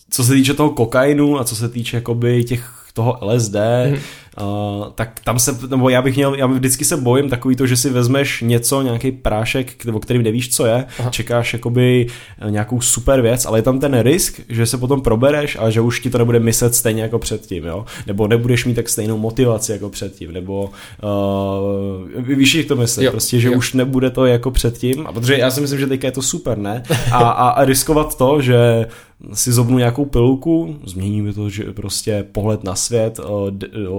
[0.09, 3.55] co se týče toho kokainu a co se týče jakoby těch toho LSD,
[3.89, 3.99] Mhm.
[4.41, 7.77] Uh, tak tam se, nebo já bych měl, já vždycky se bojím takový to, že
[7.77, 11.09] si vezmeš něco, nějaký prášek, o kterým nevíš, co je, Aha.
[11.09, 12.07] čekáš jakoby
[12.49, 15.99] nějakou super věc, ale je tam ten risk, že se potom probereš a že už
[15.99, 17.85] ti to nebude myslet stejně jako předtím, jo?
[18.07, 20.69] nebo nebudeš mít tak stejnou motivaci jako předtím, nebo
[21.03, 23.57] uh, víš, jak to myslím, prostě, že jo.
[23.57, 26.57] už nebude to jako předtím, a protože já si myslím, že teďka je to super,
[26.57, 26.83] ne?
[27.11, 28.85] A, a, a riskovat to, že
[29.33, 33.19] si zobnu nějakou pilulku, změní mi to, že prostě pohled na svět,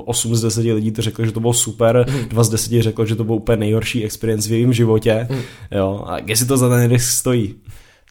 [0.04, 2.28] 8 z 10 lidí to řeklo, že to bylo super, mm.
[2.28, 5.40] 2 z 10 řeklo, že to byl úplně nejhorší experience v jejím životě, mm.
[5.70, 7.54] jo, a jestli to za ten risk stojí.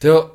[0.04, 0.30] Jo,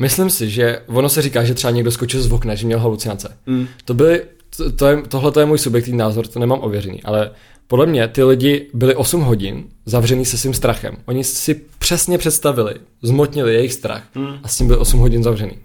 [0.00, 3.36] myslím si, že ono se říká, že třeba někdo skočil z okna, že měl halucinace.
[3.46, 3.66] Mm.
[3.84, 4.22] To byly,
[4.56, 7.30] to, to je, tohle to je můj subjektivní názor, to nemám ověřený, ale
[7.66, 10.96] podle mě ty lidi byli 8 hodin zavřený se svým strachem.
[11.04, 14.34] Oni si přesně představili, zmotnili jejich strach mm.
[14.42, 15.58] a s tím byli 8 hodin zavřený.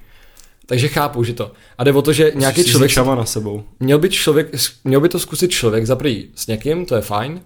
[0.69, 1.51] Takže chápu, že to.
[1.77, 2.97] A jde o to, že nějaký Jsi člověk...
[2.97, 3.63] na sebou.
[3.79, 4.47] Měl by, člověk,
[4.83, 7.41] měl by to zkusit člověk za prvý s někým, to je fajn.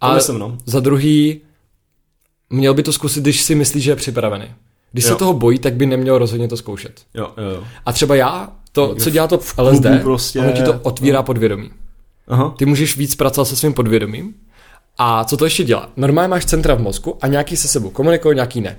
[0.00, 0.58] A myslím, no.
[0.66, 1.40] za druhý
[2.50, 4.44] měl by to zkusit, když si myslí, že je připravený.
[4.92, 5.10] Když jo.
[5.10, 7.02] se toho bojí, tak by neměl rozhodně to zkoušet.
[7.14, 7.64] Jo, jo, jo.
[7.86, 10.40] A třeba já, to, co dělá to v LSD, prostě...
[10.40, 11.22] ono ti to otvírá no.
[11.22, 11.70] podvědomí.
[12.28, 12.54] Aha.
[12.58, 14.34] Ty můžeš víc pracovat se svým podvědomím.
[14.98, 15.88] A co to ještě dělá?
[15.96, 18.78] Normálně máš centra v mozku a nějaký se sebou komunikuje, nějaký ne.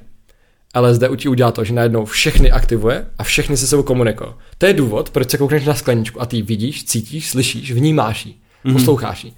[0.81, 4.29] LSD ti udělá to, že najednou všechny aktivuje a všechny se sebou komunikují.
[4.57, 8.33] To je důvod, proč se koukneš na skleničku a ty vidíš, cítíš, slyšíš, vnímáš ji,
[8.65, 8.73] mm-hmm.
[8.73, 9.33] posloucháš ji.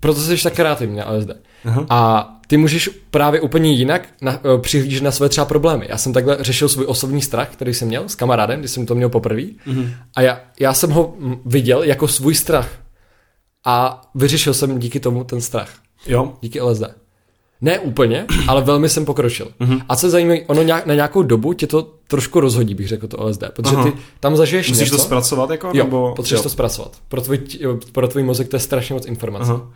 [0.00, 1.30] Proto jsi tak kreativní na LSD.
[1.64, 1.86] Uh-huh.
[1.90, 5.86] A ty můžeš právě úplně jinak na, uh, přihlížet na své třeba problémy.
[5.88, 8.94] Já jsem takhle řešil svůj osobní strach, který jsem měl s kamarádem, když jsem to
[8.94, 9.42] měl poprvé.
[9.42, 9.90] Uh-huh.
[10.16, 12.68] A já, já jsem ho viděl jako svůj strach.
[13.64, 15.70] A vyřešil jsem díky tomu ten strach.
[16.06, 16.34] Jo.
[16.40, 16.84] Díky LSD.
[17.62, 19.48] Ne úplně, ale velmi jsem pokročil.
[19.60, 19.82] Uh-huh.
[19.88, 23.24] A co zajímavé, ono nějak, na nějakou dobu tě to trošku rozhodí, bych řekl to
[23.24, 23.92] LSD, protože uh-huh.
[23.92, 24.96] ty tam zažiješ Musíš něco.
[24.96, 25.66] to zpracovat jako?
[25.66, 26.12] Jo, nebo...
[26.16, 26.42] potřebuješ jo.
[26.42, 26.96] to zpracovat.
[27.08, 27.38] Pro tvůj,
[27.92, 29.50] pro tvůj mozek to je strašně moc informací.
[29.50, 29.66] Uh-huh.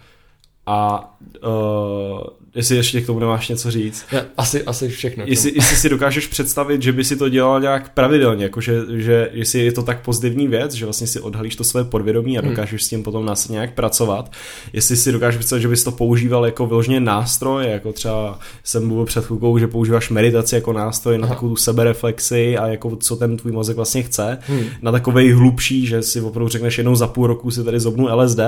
[0.67, 1.11] A
[1.45, 2.21] uh,
[2.55, 4.05] jestli ještě k tomu nemáš něco říct.
[4.13, 5.25] Ja, asi, asi všechno.
[5.27, 9.31] Jestli, jestli si dokážeš představit, že by si to dělal nějak pravidelně, jako že, že
[9.33, 12.51] jestli je to tak pozitivní věc, že vlastně si odhalíš to své podvědomí a hmm.
[12.51, 12.79] dokážeš hmm.
[12.79, 14.33] s tím potom následně nějak pracovat.
[14.73, 19.05] Jestli si dokážeš představit, že bys to používal jako vyloženě nástroj, jako třeba jsem mluvil
[19.05, 21.35] před chvilkou, že používáš meditaci jako nástroj na Aha.
[21.35, 24.65] takovou tu sebereflexi a jako co ten tvůj mozek vlastně chce, hmm.
[24.83, 28.41] na takovej hlubší, že si opravdu řekneš jednou za půl roku si tady zobnu LSD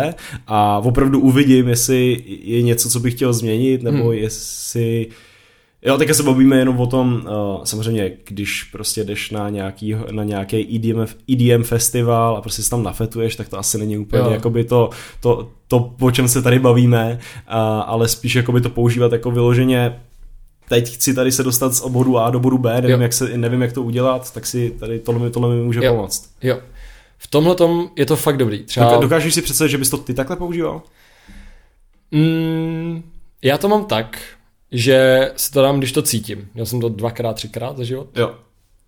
[0.46, 2.05] a opravdu uvidím, jestli
[2.42, 4.12] je něco, co bych chtěl změnit, nebo hmm.
[4.12, 5.06] jestli
[5.82, 10.24] Jo, teďka se bavíme jenom o tom, uh, samozřejmě, když prostě jdeš na nějaký, na
[10.24, 14.30] nějaký EDM, EDM festival a prostě si tam nafetuješ, tak to asi není úplně jo.
[14.30, 14.90] jakoby to,
[15.20, 17.54] to, to, o čem se tady bavíme, uh,
[17.86, 20.00] ale spíš jakoby to používat jako vyloženě
[20.68, 23.62] teď chci tady se dostat z obvodu A do bodu B, nevím, jak, se, nevím
[23.62, 25.92] jak to udělat, tak si tady tohle mi, tohle mi může jo.
[25.92, 26.30] pomoct.
[26.42, 26.58] Jo.
[27.18, 28.62] V tomhle tom je to fakt dobrý.
[28.62, 28.96] Třeba...
[28.96, 30.82] Dokážeš si představit, že bys to ty takhle používal?
[32.10, 33.02] Mm,
[33.42, 34.18] já to mám tak,
[34.72, 36.48] že si to dám, když to cítím.
[36.54, 38.08] Měl jsem to dvakrát, třikrát za život.
[38.16, 38.34] Jo.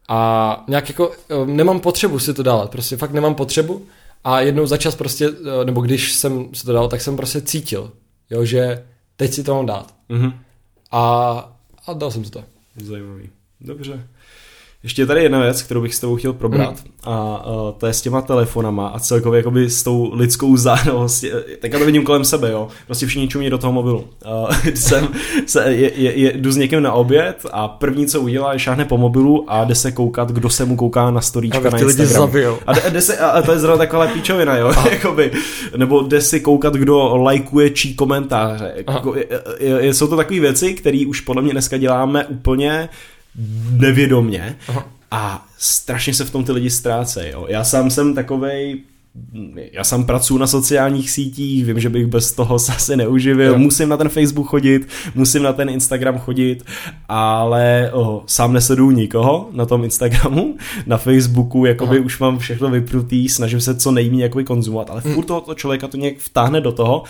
[0.08, 1.12] A nějak jako
[1.42, 3.86] um, nemám potřebu si to dávat, prostě fakt nemám potřebu
[4.24, 7.40] a jednou za čas prostě, uh, nebo když jsem si to dal, tak jsem prostě
[7.40, 7.92] cítil,
[8.30, 8.84] jo, že
[9.16, 9.94] teď si to mám dát.
[10.10, 10.32] Mm-hmm.
[10.90, 12.44] A, a dal jsem si to.
[12.76, 13.28] Zajímavý.
[13.60, 14.08] Dobře.
[14.82, 16.92] Ještě je tady jedna věc, kterou bych s tebou chtěl probrat mm.
[17.04, 20.56] a uh, to je s těma telefonama a celkově jakoby s tou lidskou.
[21.60, 22.68] Tak já to vidím kolem sebe, jo.
[22.86, 24.04] Prostě všichni čumí do toho mobilu.
[24.44, 25.08] Uh, jsem,
[25.46, 28.84] se, je, je, je, jdu s někým na oběd a první, co udělá, je šáhne
[28.84, 32.30] po mobilu a jde se koukat, kdo se mu kouká na storíčka na Instagram.
[32.66, 34.72] A, jde se, a to je zrovna taková píčovina, jo.
[34.90, 35.30] jakoby,
[35.76, 38.72] nebo jde si koukat, kdo lajkuje čí komentáře.
[38.76, 39.26] Jako, je,
[39.60, 42.88] je, jsou to takové věci, které už podle mě dneska děláme úplně
[43.70, 44.88] nevědomně Aha.
[45.10, 47.32] a strašně se v tom ty lidi ztrácejí.
[47.48, 48.82] Já sám jsem takovej
[49.72, 53.58] já sám pracuji na sociálních sítích, vím, že bych bez toho se asi neuživil, jo.
[53.58, 56.64] musím na ten Facebook chodit, musím na ten Instagram chodit,
[57.08, 60.56] ale oh, sám nesleduju nikoho na tom Instagramu,
[60.86, 62.06] na Facebooku, jakoby Aha.
[62.06, 65.22] už mám všechno vyprutý, snažím se co nejméně jakoby konzumovat, ale furt hmm.
[65.22, 67.02] toho člověka to nějak vtáhne do toho,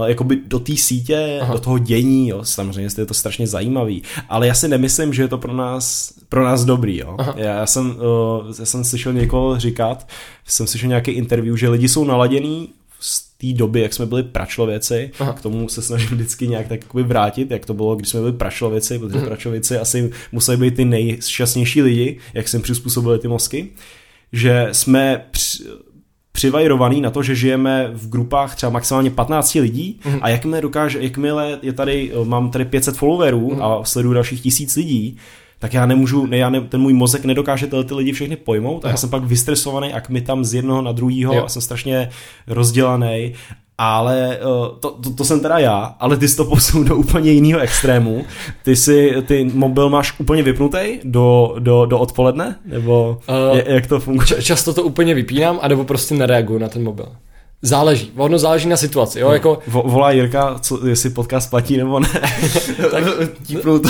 [0.00, 1.52] uh, jakoby do té sítě, Aha.
[1.52, 5.28] do toho dění, jo, samozřejmě je to strašně zajímavý, ale já si nemyslím, že je
[5.28, 7.16] to pro nás, pro nás dobrý, jo.
[7.36, 10.08] Já, já, jsem, uh, já jsem slyšel někoho říkat,
[10.44, 12.68] jsem slyšel nějaký interview, že lidi jsou naladěný
[13.00, 15.32] z té doby, jak jsme byli pračlověci, Aha.
[15.32, 18.98] k tomu se snažím vždycky nějak tak vrátit, jak to bylo, když jsme byli pračlověci,
[18.98, 19.26] protože mhm.
[19.26, 23.68] pračlověci asi museli být ty nejšťastnější lidi, jak jsem přizpůsobili ty mozky,
[24.32, 25.64] že jsme při,
[26.32, 30.18] přivajrovaný na to, že žijeme v grupách třeba maximálně 15 lidí mm.
[30.22, 33.62] a jakmile dokáže, jakmile je tady, mám tady 500 followerů mm.
[33.62, 35.16] a sleduju dalších tisíc lidí,
[35.58, 38.84] tak já nemůžu, ne, já ne, ten můj mozek nedokáže tyhle ty lidi všechny pojmout
[38.84, 42.08] a já jsem pak vystresovaný, jak mi tam z jednoho na druhýho a jsem strašně
[42.46, 43.34] rozdělaný
[43.78, 47.32] ale uh, to, to, to jsem teda já, ale ty jsi to posunul do úplně
[47.32, 48.24] jiného extrému.
[48.62, 52.56] Ty si, ty mobil máš úplně vypnutý do, do, do odpoledne?
[52.64, 53.18] Nebo
[53.52, 54.42] uh, jak to funguje?
[54.42, 57.08] Často to úplně vypínám, anebo prostě nereaguju na ten mobil.
[57.62, 59.58] Záleží, ono záleží na situaci, jo, no, jako...
[59.66, 62.08] Vo, volá Jirka, co, jestli podcast platí nebo ne.
[62.90, 63.04] tak
[63.46, 63.88] típnou to,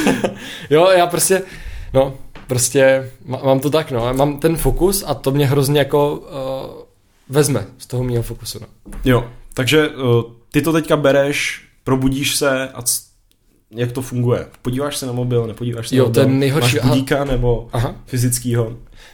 [0.70, 1.42] Jo, já prostě,
[1.94, 2.14] no,
[2.46, 3.10] prostě
[3.44, 6.82] mám to tak, no, mám ten fokus a to mě hrozně jako uh,
[7.28, 8.58] vezme z toho mého fokusu.
[8.60, 8.66] No.
[9.04, 9.24] Jo,
[9.54, 10.22] takže uh,
[10.52, 13.02] ty to teďka bereš, probudíš se a c-
[13.70, 14.46] jak to funguje?
[14.62, 16.24] Podíváš se na mobil, nepodíváš se jo, na mobil?
[16.24, 16.76] ten nejhorší...
[16.76, 17.94] Máš budíka nebo Aha.
[18.06, 18.72] fyzickýho?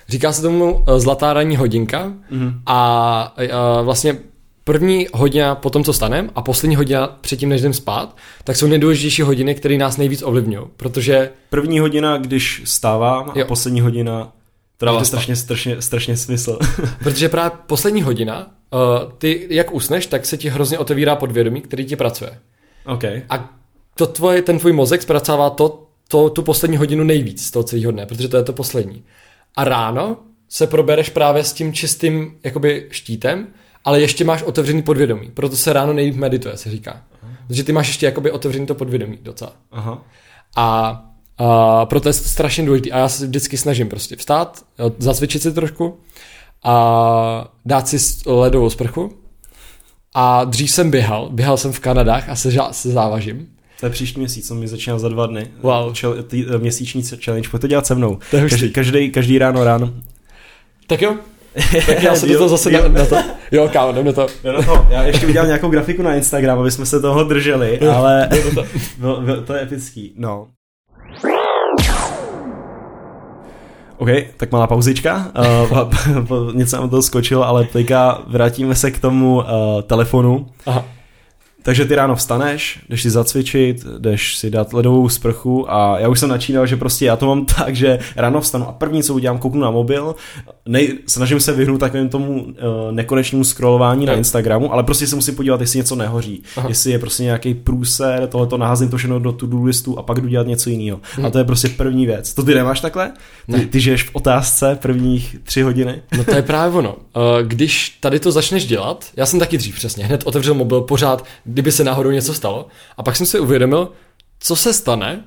[0.09, 2.53] Říká se tomu uh, zlatá ranní hodinka mm-hmm.
[2.67, 4.19] a uh, vlastně
[4.65, 8.67] první hodina po tom, co stanem a poslední hodina předtím, než jdem spát, tak jsou
[8.67, 11.31] nejdůležitější hodiny, které nás nejvíc ovlivňují, protože...
[11.51, 13.45] První hodina, když stávám jo.
[13.45, 14.33] a poslední hodina
[14.79, 16.59] to dává strašně, strašně, strašně smysl.
[17.03, 21.85] Protože právě poslední hodina, uh, ty jak usneš, tak se ti hrozně otevírá podvědomí, který
[21.85, 22.39] ti pracuje.
[22.87, 23.23] Okay.
[23.31, 23.59] A
[23.95, 27.93] to tvoje, ten tvůj mozek zpracává to, to, tu poslední hodinu nejvíc z toho celého
[27.93, 29.03] dne, protože to je to poslední.
[29.57, 30.17] A ráno
[30.49, 33.47] se probereš právě s tím čistým jakoby štítem,
[33.85, 35.31] ale ještě máš otevřený podvědomí.
[35.35, 37.03] Proto se ráno nejlíp medituje, se říká.
[37.23, 37.33] Aha.
[37.47, 39.53] Protože ty máš ještě jakoby otevřený to podvědomí docela.
[39.73, 40.05] Aha.
[40.57, 41.01] A
[41.39, 42.91] a proto je to strašně důležité.
[42.91, 44.65] A já se vždycky snažím prostě vstát,
[44.99, 46.01] zacvičit si trošku
[46.65, 47.97] a dát si
[48.27, 49.13] ledovou sprchu.
[50.15, 53.54] A dřív jsem běhal, běhal jsem v Kanadách a se, se závažím.
[53.81, 55.47] To je příští měsíc, on mi začíná za dva dny.
[55.61, 55.93] Wow.
[55.93, 58.19] Čel, tý, eh, měsíční challenge, pojď to dělat se mnou.
[58.31, 59.95] To každý, každý, každý ráno ráno.
[60.87, 61.17] Tak jo,
[61.87, 63.17] tak já se do toho zase na, na to.
[63.53, 64.29] Jo, kámo, jdem do toho.
[64.45, 64.87] Jo, to.
[64.91, 68.65] Já ještě udělám nějakou grafiku na Instagram, aby jsme se toho drželi, ale to.
[69.47, 70.15] to je epický.
[70.17, 70.47] No.
[73.97, 75.33] OK, tak malá pauzička.
[76.31, 79.43] Uh, něco nám to skočilo, ale teďka vrátíme se k tomu uh,
[79.83, 80.47] telefonu.
[80.67, 80.85] Aha.
[81.65, 86.21] Takže ty ráno vstaneš, jdeš si zacvičit, jdeš si dát ledovou sprchu a já už
[86.21, 89.39] jsem načínal, že prostě já to mám tak, že ráno vstanu a první, co udělám,
[89.39, 90.15] kouknu na mobil,
[90.67, 92.53] nej, snažím se vyhnout takovým tomu uh,
[92.91, 96.69] nekonečnému scrollování na Instagramu, ale prostě se musím podívat, jestli něco nehoří, Aha.
[96.69, 100.21] jestli je prostě nějaký průser, tohle to naházím to všechno do to-do listu a pak
[100.21, 101.01] jdu dělat něco jiného.
[101.17, 101.27] Hmm.
[101.27, 102.35] A to je prostě první věc.
[102.35, 103.13] To ty nemáš takhle?
[103.47, 103.67] Ty, ne.
[103.67, 106.03] ty žiješ v otázce prvních tři hodiny?
[106.17, 106.97] No to je právě ono.
[107.43, 111.73] Když tady to začneš dělat, já jsem taky dřív přesně, hned otevřel mobil pořád, kdyby
[111.73, 112.67] se náhodou něco stalo.
[112.97, 113.93] A pak jsem si uvědomil,
[114.39, 115.25] co se stane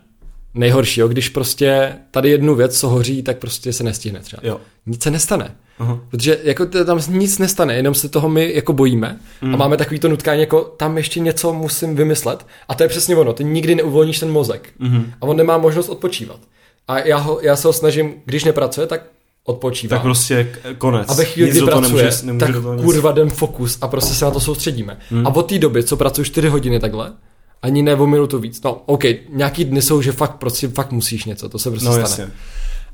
[0.53, 4.41] nejhoršího, když prostě tady jednu věc, co hoří, tak prostě se nestihne třeba.
[4.45, 4.61] Jo.
[4.86, 5.55] Nic se nestane.
[5.80, 5.99] Aha.
[6.09, 9.53] Protože jako tam nic nestane, jenom se toho my jako bojíme mm.
[9.53, 13.15] a máme takový to nutkání, jako tam ještě něco musím vymyslet a to je přesně
[13.15, 15.13] ono, ty nikdy neuvolníš ten mozek mm.
[15.21, 16.39] a on nemá možnost odpočívat.
[16.88, 19.01] A já, ho, já se ho snažím, když nepracuje, tak
[19.48, 19.95] odpočívá.
[19.95, 21.10] Tak prostě konec.
[21.10, 24.26] A ve chvíli, kdy pracuje, nemůže, nemůže tak do kurva den fokus a prostě se
[24.26, 24.98] na to soustředíme.
[25.10, 25.28] Hmm.
[25.28, 27.14] A od té doby, co pracuji 4 hodiny takhle,
[27.62, 28.62] ani ne o minutu víc.
[28.64, 31.91] No, OK, nějaký dny jsou, že fakt, prostě, fakt musíš něco, to se prostě no,
[31.91, 32.04] stane.
[32.04, 32.28] Jasně.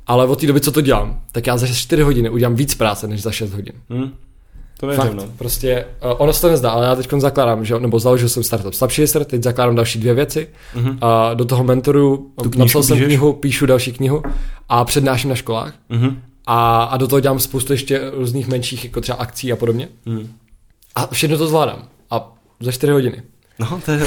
[0.08, 3.08] Ale od té doby, co to dělám, tak já za 4 hodiny udělám víc práce,
[3.08, 3.74] než za 6 hodin.
[3.90, 4.12] Hmm.
[4.80, 5.24] To věřím, Fakt, no.
[5.38, 8.74] prostě, uh, ono se to nezdá, ale já teď zakládám, že, nebo založil jsem startup
[8.74, 10.48] Slabší start, teď zakládám další dvě věci.
[10.76, 10.98] Uh-huh.
[11.02, 14.24] A do toho mentoru, tu napsal jsem knihu, píšu další knihu
[14.70, 15.74] a přednáším na školách.
[15.92, 16.16] Uh-huh.
[16.46, 19.90] A, a do toho dělám spoustu ještě různých menších, jako třeba akcí a podobně.
[20.06, 20.34] Hmm.
[20.96, 21.88] A všechno to zvládám.
[22.10, 23.24] A za 4 hodiny.
[23.60, 24.00] No, to je,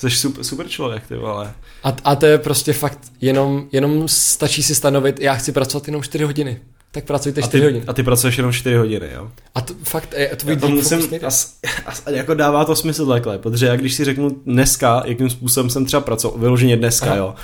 [0.00, 1.54] to je super, super člověk, ty vole.
[1.82, 6.02] A, a to je prostě fakt, jenom, jenom stačí si stanovit, já chci pracovat jenom
[6.02, 6.60] 4 hodiny.
[6.90, 7.84] Tak pracujte 4 hodiny.
[7.86, 9.30] A ty pracuješ jenom 4 hodiny, jo?
[9.54, 11.54] A to fakt, je, to to musím, as,
[11.86, 15.84] as, jako dává to smysl takhle, protože já když si řeknu dneska, jakým způsobem jsem
[15.84, 17.16] třeba pracoval, vyloženě dneska, Aha.
[17.16, 17.34] jo,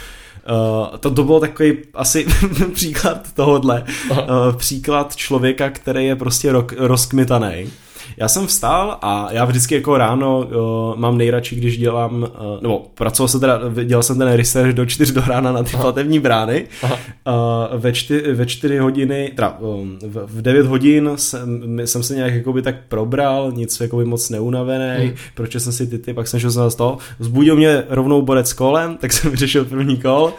[0.50, 2.26] Uh, to, to bylo takový asi
[2.74, 3.84] příklad tohohle.
[4.10, 4.18] Uh,
[4.56, 7.70] příklad člověka, který je prostě rok, rozkmitaný
[8.16, 12.86] já jsem vstál a já vždycky jako ráno uh, mám nejradši, když dělám, uh, nebo
[12.94, 15.82] pracoval jsem teda, dělal jsem ten research do 4 do rána na ty Aha.
[15.82, 16.66] platební brány.
[16.82, 16.98] Aha.
[17.26, 22.14] Uh, ve, čty, ve 4 hodiny, teda um, v, v 9 hodin jsem, jsem se
[22.14, 25.14] nějak jakoby tak probral, nic jakoby moc neunavený, hmm.
[25.34, 28.96] proč jsem si ty, ty, pak jsem šel z toho, zbudil mě rovnou borec kolem,
[28.96, 30.32] tak jsem vyřešil první kol,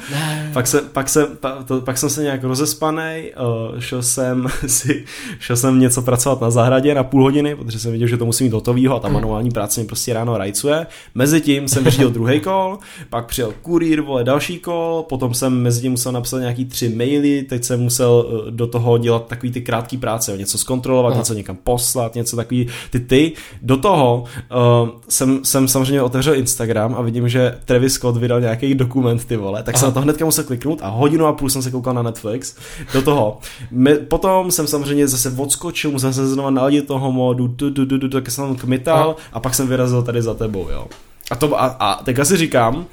[0.53, 3.33] pak, se, pak, se, pa, to, pak jsem se nějak rozespanej,
[3.71, 5.05] uh, šel jsem si,
[5.39, 8.43] šel jsem něco pracovat na zahradě na půl hodiny, protože jsem viděl, že to musí
[8.43, 10.87] mít hotovýho a ta manuální práce mi prostě ráno rajcuje.
[11.15, 12.77] Mezitím jsem vyřídil druhý kol,
[13.09, 17.43] pak přijel kurýr, vole, další kol, potom jsem mezi tím musel napsat nějaký tři maily,
[17.43, 21.19] teď jsem musel eh, do toho dělat takový ty krátké práce, něco zkontrolovat, Aha.
[21.19, 23.31] něco někam poslat, něco takový ty ty.
[23.61, 28.75] Do toho uh, jsem, jsem samozřejmě otevřel Instagram a vidím, že Travis Scott vydal nějaký
[28.75, 29.79] dokument, ty vole, tak Aha.
[29.79, 32.55] jsem na to hnedka musel kliknout a hodinu a půl jsem se koukal na Netflix.
[32.93, 33.37] Do toho.
[33.71, 37.85] Me, potom jsem samozřejmě zase odskočil, musel jsem se znovu naladit toho modu, du, du,
[37.85, 40.87] du, du, tak jsem tam kmital a pak jsem vyrazil tady za tebou, jo.
[41.31, 42.85] A, to, a, a teďka si říkám,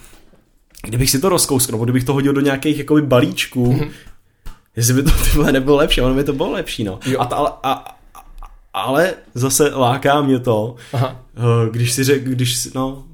[0.83, 3.91] kdybych si to rozkouskl, nebo kdybych to hodil do nějakých jakoby balíčků, mm-hmm.
[4.77, 6.99] jestli by to tyhle nebylo lepší, ono by to bylo lepší, no.
[7.07, 7.21] Jo.
[7.21, 7.97] A, ta, a, a,
[8.75, 11.23] ale zase láká mě to, Aha.
[11.37, 13.05] Eh, když si řek, když, no,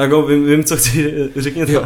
[0.00, 1.72] jako vím, vím co chci, řekněte.
[1.72, 1.84] Jo.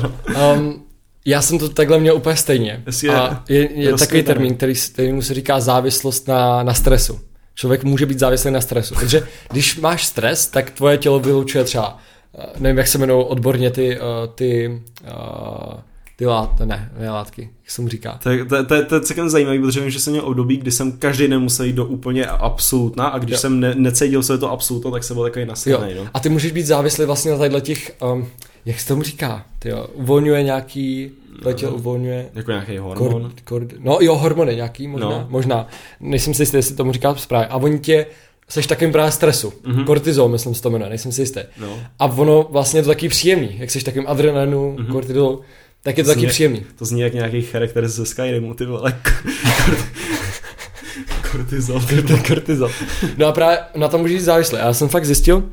[0.57, 0.83] Um,
[1.25, 2.85] já jsem to takhle měl úplně stejně.
[3.03, 7.21] Je, a je, je takový termín, který, který mu se říká závislost na, na stresu.
[7.59, 8.95] Člověk může být závislý na stresu.
[8.95, 11.99] Takže když máš stres, tak tvoje tělo vylučuje třeba,
[12.39, 15.81] eh, nevím, jak se jmenují odborně ty, uh, ty uh,
[16.19, 18.19] ty látky, ne, ne látky, jak se mu říká.
[18.23, 20.93] To, to, to, to je celkem zajímavé, protože vím, že jsem měl období, kdy jsem
[20.93, 23.39] každý den musel jít do úplně absolutna a když jo.
[23.39, 25.95] jsem ne, necítil se to absolutno, tak jsem byl takový naslený.
[25.95, 26.09] No.
[26.15, 28.29] A ty můžeš být závislý vlastně na těchto těch, um,
[28.69, 31.11] jak se tomu říká, ty jo, uvolňuje nějaký,
[31.43, 32.31] letěl uvolňuje.
[32.35, 33.23] Jako nějaký hormon.
[33.23, 35.27] Kor, kor, no jo, hormony nějaký, možná, no.
[35.29, 35.67] možná.
[36.01, 37.47] Nejsem si jistý, jestli tomu říká správně.
[37.47, 38.07] A oni tě,
[38.49, 39.51] seš takovým právě stresu.
[39.51, 39.85] Mm-hmm.
[39.85, 41.41] Kortizol, myslím, se to jmenuje, nejsem si jistý.
[41.61, 41.79] No.
[41.99, 44.93] A ono vlastně je to taky příjemný, jak seš takovým adrenalinu, mm-hmm.
[44.93, 45.41] kortizol
[45.83, 46.65] tak je to, to taky zní, příjemný.
[46.79, 49.01] To zní jak nějaký charakter ze Skyrimu, ty vole.
[51.33, 51.83] kortizol.
[52.29, 52.71] kortizol.
[53.17, 54.59] No a právě na tom může jít závislé.
[54.59, 55.45] Já jsem fakt zjistil,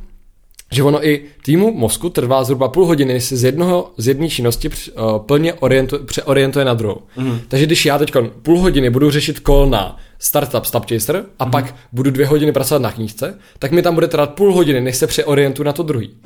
[0.72, 4.30] že ono i týmu mozku trvá zhruba půl hodiny, než se z, jednoho, z jedné
[4.30, 7.02] činnosti uh, plně orientuje, přeorientuje na druhou.
[7.18, 7.40] Mm.
[7.48, 8.12] Takže když já teď
[8.42, 11.52] půl hodiny budu řešit kol na startup Stubchaser a mm.
[11.52, 14.96] pak budu dvě hodiny pracovat na knížce, tak mi tam bude trvat půl hodiny, než
[14.98, 16.18] se přeorientuju na to druhý.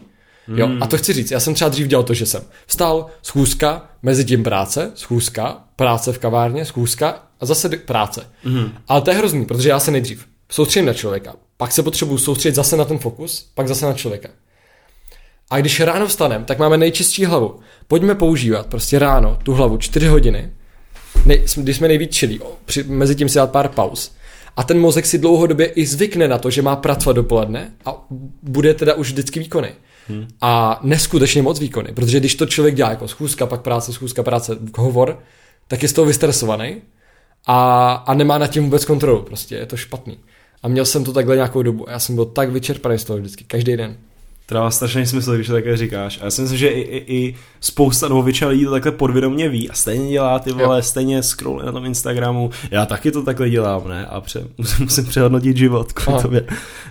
[0.55, 3.89] Jo, a to chci říct, já jsem třeba dřív dělal to, že jsem vstal, schůzka,
[4.03, 8.25] mezi tím práce, schůzka, práce v kavárně, schůzka a zase práce.
[8.45, 8.71] Mm.
[8.87, 12.55] Ale to je hrozný, protože já se nejdřív soustředím na člověka, pak se potřebuju soustředit
[12.55, 14.29] zase na ten fokus, pak zase na člověka.
[15.49, 17.59] A když ráno vstanem, tak máme nejčistší hlavu.
[17.87, 20.51] Pojďme používat prostě ráno tu hlavu 4 hodiny,
[21.25, 24.11] nej, když jsme nejvíc čili, při, mezi tím si dát pár pauz.
[24.57, 28.05] A ten mozek si dlouhodobě i zvykne na to, že má pracovat dopoledne a
[28.43, 29.71] bude teda už vždycky výkony.
[30.07, 30.27] Hmm.
[30.41, 34.57] A neskutečně moc výkony, protože když to člověk dělá jako schůzka, pak práce, schůzka, práce,
[34.77, 35.19] hovor,
[35.67, 36.81] tak je z toho vystresovaný
[37.45, 40.19] a, a nemá nad tím vůbec kontrolu, prostě je to špatný.
[40.63, 43.19] A měl jsem to takhle nějakou dobu a já jsem byl tak vyčerpaný z toho
[43.19, 43.97] vždycky, každý den
[44.49, 46.19] to dává strašný smysl, když to takhle říkáš.
[46.21, 49.49] A já si myslím, že i, i, i spousta nebo většina lidí to takhle podvědomě
[49.49, 50.81] ví a stejně dělá ty vole, jo.
[50.81, 52.49] stejně scrolluje na tom Instagramu.
[52.71, 54.05] Já taky to takhle dělám, ne?
[54.05, 56.45] A pře, musím, musím přehodnotit život kvůli tobě.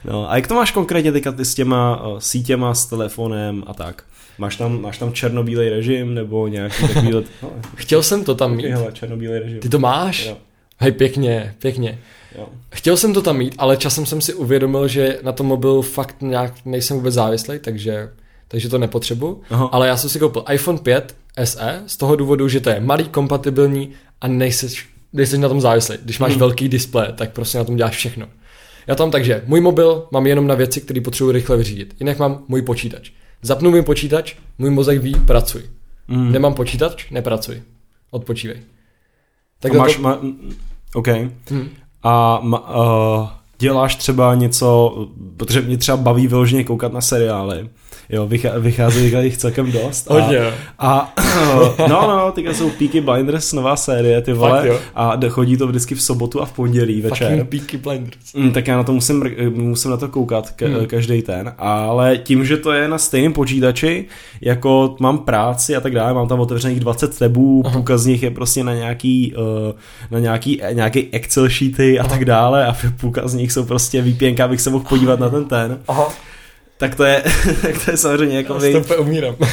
[0.04, 3.74] No, a jak to máš konkrétně teďka ty s těma uh, sítěma, s telefonem a
[3.74, 4.04] tak?
[4.38, 7.10] Máš tam, máš tam černobílej režim nebo nějaký takový...
[7.42, 8.70] no, Chtěl jsem to tam mít.
[8.70, 9.60] Hele, černobílej režim.
[9.60, 10.26] Ty to máš?
[10.26, 10.36] Jo.
[10.78, 11.98] Hej, pěkně, pěkně.
[12.34, 12.48] Jo.
[12.74, 16.16] Chtěl jsem to tam mít, ale časem jsem si uvědomil, že na tom mobilu fakt
[16.22, 18.10] nějak nejsem vůbec závislý, takže,
[18.48, 19.42] takže to nepotřebuji.
[19.50, 23.08] Ale já jsem si koupil iPhone 5 SE z toho důvodu, že to je malý,
[23.08, 25.96] kompatibilní a nejseš, nejseš na tom závislý.
[26.02, 26.40] Když máš hmm.
[26.40, 28.28] velký displej, tak prostě na tom děláš všechno.
[28.86, 31.94] Já tam takže, můj mobil mám jenom na věci, které potřebuji rychle vyřídit.
[32.00, 33.10] Jinak mám můj počítač.
[33.42, 35.62] Zapnu můj počítač, můj mozek ví, pracuj.
[36.08, 36.32] Hmm.
[36.32, 37.62] Nemám počítač, nepracuj.
[38.10, 38.56] Odpočívej.
[39.60, 40.02] Tak máš, to...
[40.02, 40.20] ma...
[40.94, 41.08] OK.
[41.50, 41.68] Hmm
[42.02, 43.28] a uh,
[43.58, 44.96] děláš třeba něco,
[45.36, 47.68] protože mě třeba baví vyloženě koukat na seriály,
[48.10, 48.28] Jo,
[48.58, 50.10] vychází jich celkem dost.
[50.10, 50.38] A, Hodně.
[50.78, 51.14] A,
[51.88, 54.68] no, no, teďka jsou Peaky Blinders, nová série, ty vole.
[54.68, 57.28] Fakt, a chodí to vždycky v sobotu a v pondělí večer.
[57.28, 58.34] Fucking Peaky Blinders.
[58.34, 60.86] Mm, tak já na to musím, musím na to koukat ka- hmm.
[60.86, 61.54] každý ten.
[61.58, 64.04] Ale tím, že to je na stejném počítači,
[64.40, 68.30] jako mám práci a tak dále, mám tam otevřených 20 tabů, půlka z nich je
[68.30, 69.72] prostě na nějaký, uh,
[70.10, 72.10] na nějaký, nějaký Excel sheety a Aha.
[72.10, 75.44] tak dále a půlka z nich jsou prostě výpěnka, abych se mohl podívat na ten
[75.44, 75.78] ten.
[75.88, 76.08] Aha
[76.78, 77.22] tak to je,
[77.62, 79.36] tak to je samozřejmě jako Já to umírám.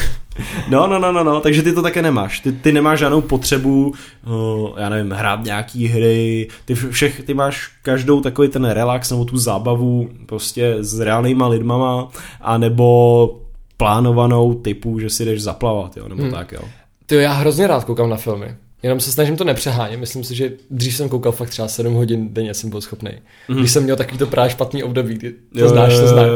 [0.68, 2.40] No, no, no, no, no, takže ty to také nemáš.
[2.40, 3.92] Ty, ty nemáš žádnou potřebu,
[4.26, 9.24] uh, já nevím, hrát nějaký hry, ty všech, ty máš každou takový ten relax nebo
[9.24, 12.08] tu zábavu prostě s reálnýma lidmama,
[12.40, 13.40] anebo
[13.76, 16.32] plánovanou typu, že si jdeš zaplavat, jo, nebo hmm.
[16.32, 16.60] tak, jo.
[17.06, 18.56] Ty já hrozně rád koukám na filmy.
[18.86, 20.00] Jenom se snažím to nepřehánět.
[20.00, 23.10] Myslím si, že dřív jsem koukal fakt třeba 7 hodin denně, jsem byl schopný.
[23.48, 23.58] Mm.
[23.58, 26.28] Když jsem měl takový to právě špatný období, kdy to jo, znáš, to znáš.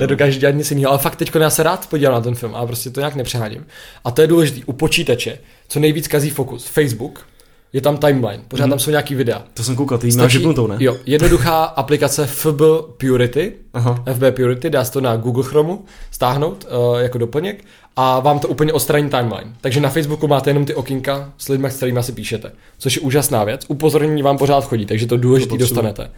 [0.00, 2.66] Nedokážeš dělat nic jiného, ale fakt teď já se rád podívám na ten film, ale
[2.66, 3.66] prostě to nějak nepřeháním.
[4.04, 5.38] A to je důležité u počítače,
[5.68, 6.66] co nejvíc kazí fokus.
[6.66, 7.26] Facebook,
[7.72, 8.70] je tam timeline, pořád Mhm.
[8.70, 9.42] tam jsou nějaký videa.
[9.54, 10.76] To jsem koukal, ty jí máš vypnutou, ne?
[10.80, 12.60] Jo, jednoduchá aplikace FB
[12.96, 14.04] Purity, Aha.
[14.14, 17.64] FB Purity, dá se to na Google Chromu stáhnout uh, jako doplněk
[17.96, 19.52] a vám to úplně odstraní timeline.
[19.60, 23.02] Takže na Facebooku máte jenom ty okinka s lidmi, s kterými si píšete, což je
[23.02, 23.64] úžasná věc.
[23.68, 25.56] Upozornění vám pořád chodí, takže to potřebuji.
[25.56, 26.10] dostanete.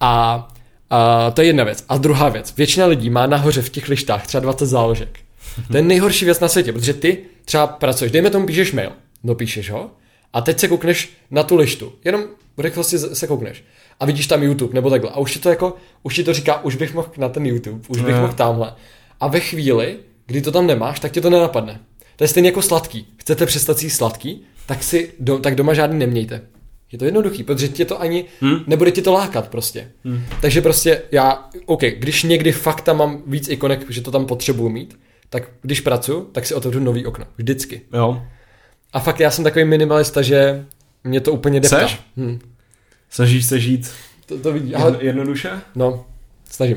[0.00, 0.48] A,
[0.90, 1.84] a to je jedna věc.
[1.88, 2.54] A druhá věc.
[2.56, 5.18] Většina lidí má nahoře v těch lištách třeba 20 záložek.
[5.70, 8.90] To je nejhorší věc na světě, protože ty třeba pracuješ, dejme tomu píšeš mail,
[9.24, 9.90] dopíšeš ho
[10.32, 11.92] a teď se koukneš na tu lištu.
[12.04, 12.24] Jenom
[12.56, 13.64] v rychlosti se koukneš
[14.00, 15.10] a vidíš tam YouTube nebo takhle.
[15.10, 17.80] A už ti to jako, už ti to říká, už bych mohl na ten YouTube,
[17.88, 18.20] už bych Ne.
[18.20, 18.74] mohl tamhle.
[19.20, 21.80] A ve chvíli, kdy to tam nemáš, tak tě to nenapadne.
[22.16, 23.06] To je stejně jako sladký.
[23.16, 26.42] Chcete přestat jíst sladký, tak si do, tak doma žádný nemějte.
[26.92, 28.58] Je to jednoduchý, protože tě to ani, hmm.
[28.66, 29.90] nebude ti to lákat prostě.
[30.04, 30.22] Hmm.
[30.40, 34.68] Takže prostě já, OK, když někdy fakt tam mám víc ikonek, že to tam potřebuju
[34.68, 34.98] mít,
[35.30, 37.24] tak když pracuji, tak si otevřu nový okno.
[37.36, 37.80] Vždycky.
[37.92, 38.22] Jo.
[38.92, 40.64] A fakt já jsem takový minimalista, že
[41.04, 41.78] mě to úplně deptá.
[41.80, 42.00] Seš?
[42.16, 42.38] Hm.
[43.10, 43.90] Snažíš se žít
[44.26, 44.74] To, to vidí.
[44.74, 45.50] Ale, jednoduše?
[45.74, 46.04] no,
[46.50, 46.76] snažím.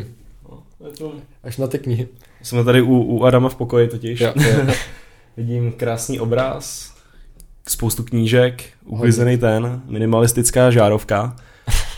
[0.85, 1.13] Je to...
[1.43, 2.07] Až na ty knihy.
[2.41, 4.19] Jsme tady u, u Adama v pokoji totiž.
[4.19, 4.73] Jo, jo.
[5.37, 6.93] Vidím krásný obraz,
[7.67, 11.35] spoustu knížek, uklizený ten, minimalistická žárovka,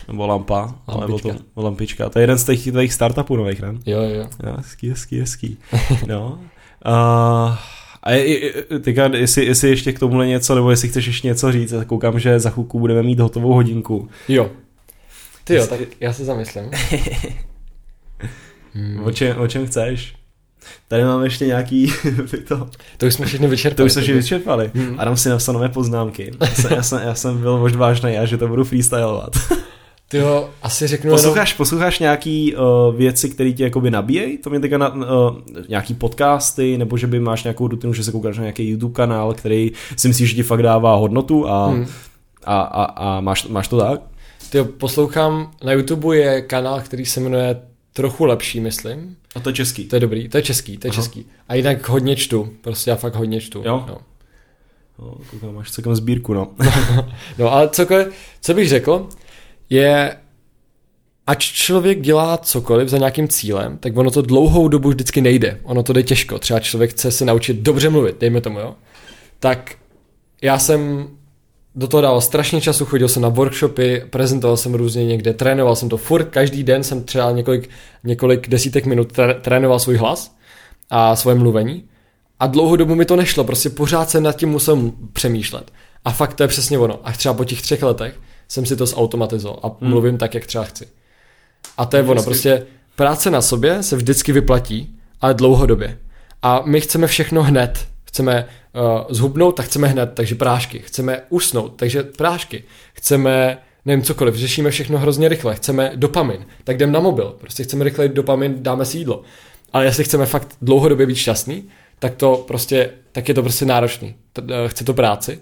[0.08, 1.44] nebo lampa, nebo to Lampička.
[1.56, 2.08] lampička.
[2.08, 3.74] To je jeden z těch, těch startupů nových, ne?
[3.86, 4.26] jo, jo.
[4.46, 5.58] Jo, hezký, hezký, hezký.
[6.06, 6.40] No.
[6.86, 7.54] Uh,
[8.06, 11.52] a je, je, teďka, jestli, jestli ještě k tomuhle něco, nebo jestli chceš ještě něco
[11.52, 14.08] říct, tak koukám, že za chvilku budeme mít hotovou hodinku.
[14.28, 14.50] Jo.
[15.44, 16.70] Ty jo, tak já se zamyslím.
[18.74, 19.00] Hmm.
[19.04, 20.14] O, čem, o čem chceš?
[20.88, 21.92] Tady máme ještě nějaký
[22.48, 23.76] to, To už jsme všechny vyčerpali.
[23.76, 24.70] to už jsme všichni vyčerpali.
[24.74, 25.00] Hmm.
[25.00, 26.32] Adam si napsal nové poznámky.
[26.40, 29.32] Já jsem, já jsem, já jsem byl možná vážný a že to budu freestylovat.
[30.08, 34.38] Ty jo, asi řeknu Posloucháš, posloucháš nějaký uh, věci, které tě jakoby nabíjejí?
[34.38, 35.02] To mě teďka na, uh,
[35.68, 39.34] nějaký podcasty, nebo že by máš nějakou rutinu, že se koukáš na nějaký YouTube kanál,
[39.34, 41.74] který si myslíš, že ti fakt dává hodnotu a, jenom...
[41.74, 41.86] hmm.
[42.44, 44.00] a, a, a máš, máš to tak?
[44.50, 47.56] Ty jo, poslouchám, na YouTube je kanál, který se jmenuje
[47.96, 49.16] Trochu lepší, myslím.
[49.34, 49.84] A to je český.
[49.84, 51.02] To je dobrý, to je český, to je Aha.
[51.02, 51.26] český.
[51.48, 53.62] A jinak hodně čtu, prostě já fakt hodně čtu.
[53.64, 53.84] Jo?
[53.88, 53.98] No.
[54.98, 56.48] No, koukám, máš celkem sbírku, no.
[57.38, 58.08] No ale cokoliv,
[58.40, 59.08] co bych řekl,
[59.70, 60.16] je,
[61.26, 65.60] ať člověk dělá cokoliv za nějakým cílem, tak ono to dlouhou dobu vždycky nejde.
[65.62, 66.38] Ono to jde těžko.
[66.38, 68.74] Třeba člověk chce se naučit dobře mluvit, dejme tomu, jo.
[69.38, 69.74] Tak
[70.42, 71.08] já jsem
[71.74, 75.88] do toho dával strašně času, chodil jsem na workshopy, prezentoval jsem různě někde, trénoval jsem
[75.88, 77.70] to furt, každý den jsem třeba několik,
[78.04, 80.36] několik desítek minut tré- trénoval svůj hlas
[80.90, 81.84] a svoje mluvení.
[82.40, 85.72] A dlouhou dobu mi to nešlo, prostě pořád jsem nad tím musel přemýšlet.
[86.04, 87.00] A fakt to je přesně ono.
[87.04, 89.90] Až třeba po těch třech letech jsem si to zautomatizoval a Hmm.
[89.90, 90.86] mluvím tak, jak třeba chci.
[91.78, 92.66] A to je ono, prostě
[92.96, 95.98] práce na sobě se vždycky vyplatí, ale dlouhodobě.
[96.42, 97.88] A my chceme všechno hned.
[98.04, 100.78] Chceme uh, zhubnout, tak chceme hned, takže prášky.
[100.78, 102.64] Chceme usnout, takže prášky.
[102.92, 105.54] Chceme, nevím, cokoliv, řešíme všechno hrozně rychle.
[105.54, 107.36] Chceme dopamin, tak jdem na mobil.
[107.40, 109.22] Prostě chceme rychle dopamin, dáme si jídlo.
[109.72, 111.68] Ale jestli chceme fakt dlouhodobě být šťastný,
[111.98, 114.14] tak to prostě, tak je to prostě náročný.
[114.38, 115.38] Eh, Chce to práci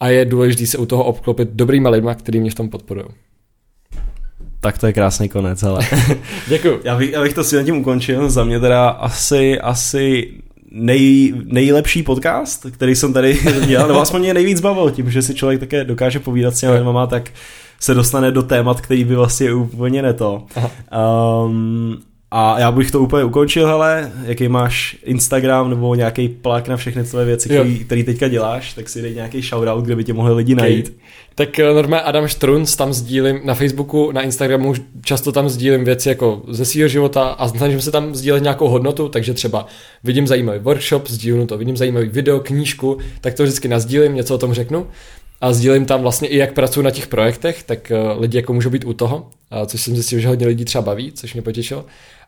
[0.00, 3.06] a je důležité se u toho obklopit dobrýma lidma, který mě v tom podporují.
[4.60, 5.86] Tak to je krásný konec, ale.
[6.48, 6.80] Děkuju.
[6.84, 8.30] Já bych, já bych to si tím ukončil.
[8.30, 10.32] Za mě teda asi, asi
[10.70, 15.34] nej, nejlepší podcast, který jsem tady dělal, nebo aspoň mě nejvíc bavil tím, že si
[15.34, 17.30] člověk také dokáže povídat s těmi lidma, tak
[17.80, 20.46] se dostane do témat, který by vlastně úplně neto.
[21.46, 21.98] Um,
[22.30, 27.04] a já bych to úplně ukončil, hele, jaký máš Instagram nebo nějaký plak na všechny
[27.04, 30.34] tvoje věci, který, který teďka děláš, tak si dej nějaký shoutout, kde by tě mohli
[30.34, 30.96] lidi najít.
[31.34, 35.84] Tak eh, normálně Adam Štrunc tam sdílím na Facebooku, na Instagramu už často tam sdílím
[35.84, 39.66] věci jako ze svého života a snažím se tam sdílet nějakou hodnotu, takže třeba
[40.04, 44.38] vidím zajímavý workshop, sdílnu to, vidím zajímavý video, knížku, tak to vždycky nazdílím, něco o
[44.38, 44.86] tom řeknu
[45.40, 48.70] a sdílím tam vlastně i jak pracuji na těch projektech, tak eh, lidi jako můžou
[48.70, 49.30] být u toho,
[49.66, 51.84] což jsem zjistil, že hodně lidí třeba baví, což mě potěšilo.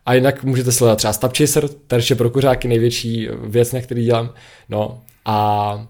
[0.08, 4.34] A jinak můžete sledovat třeba Stapchaser, terče pro kuřáky, největší věc, na který dělám.
[4.68, 5.88] No a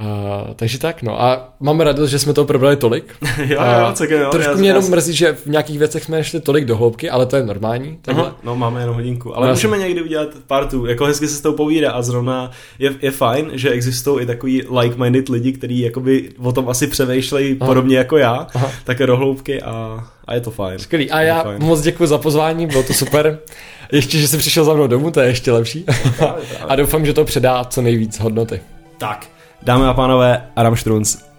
[0.00, 1.22] Uh, takže tak, no.
[1.22, 3.14] A mám radost, že jsme to probrali tolik.
[3.46, 4.28] jo, A jo, tak jo.
[4.30, 7.10] Trošku já- mě já- jenom mrzí, že v nějakých věcech jsme nešli tolik do hloubky,
[7.10, 7.98] ale to je normální.
[8.02, 8.24] Takhle.
[8.24, 11.40] Aha, no máme jenom hodinku, ale No, můžeme někdy udělat partu, jako hezky se s
[11.40, 16.28] tou povídá a zrovna je, je fajn, že existují i takový like-minded lidi, kteří jakoby
[16.42, 18.70] o tom asi přemýšlejí podobně jako já, Aha.
[18.84, 20.78] také do hloubky a, a je to fajn.
[20.78, 21.10] Skvělý.
[21.10, 21.62] A já fajn.
[21.62, 23.38] moc děkuji za pozvání, bylo to super.
[23.92, 25.82] Ještě, že jsi přišel za mnou domů, to je ještě lepší.
[25.82, 26.42] Právě, právě.
[26.68, 28.60] A doufám, že to předá co nejvíc hodnoty.
[28.98, 29.26] Tak,
[29.62, 31.29] dámy a pánové, Adam Štrunc.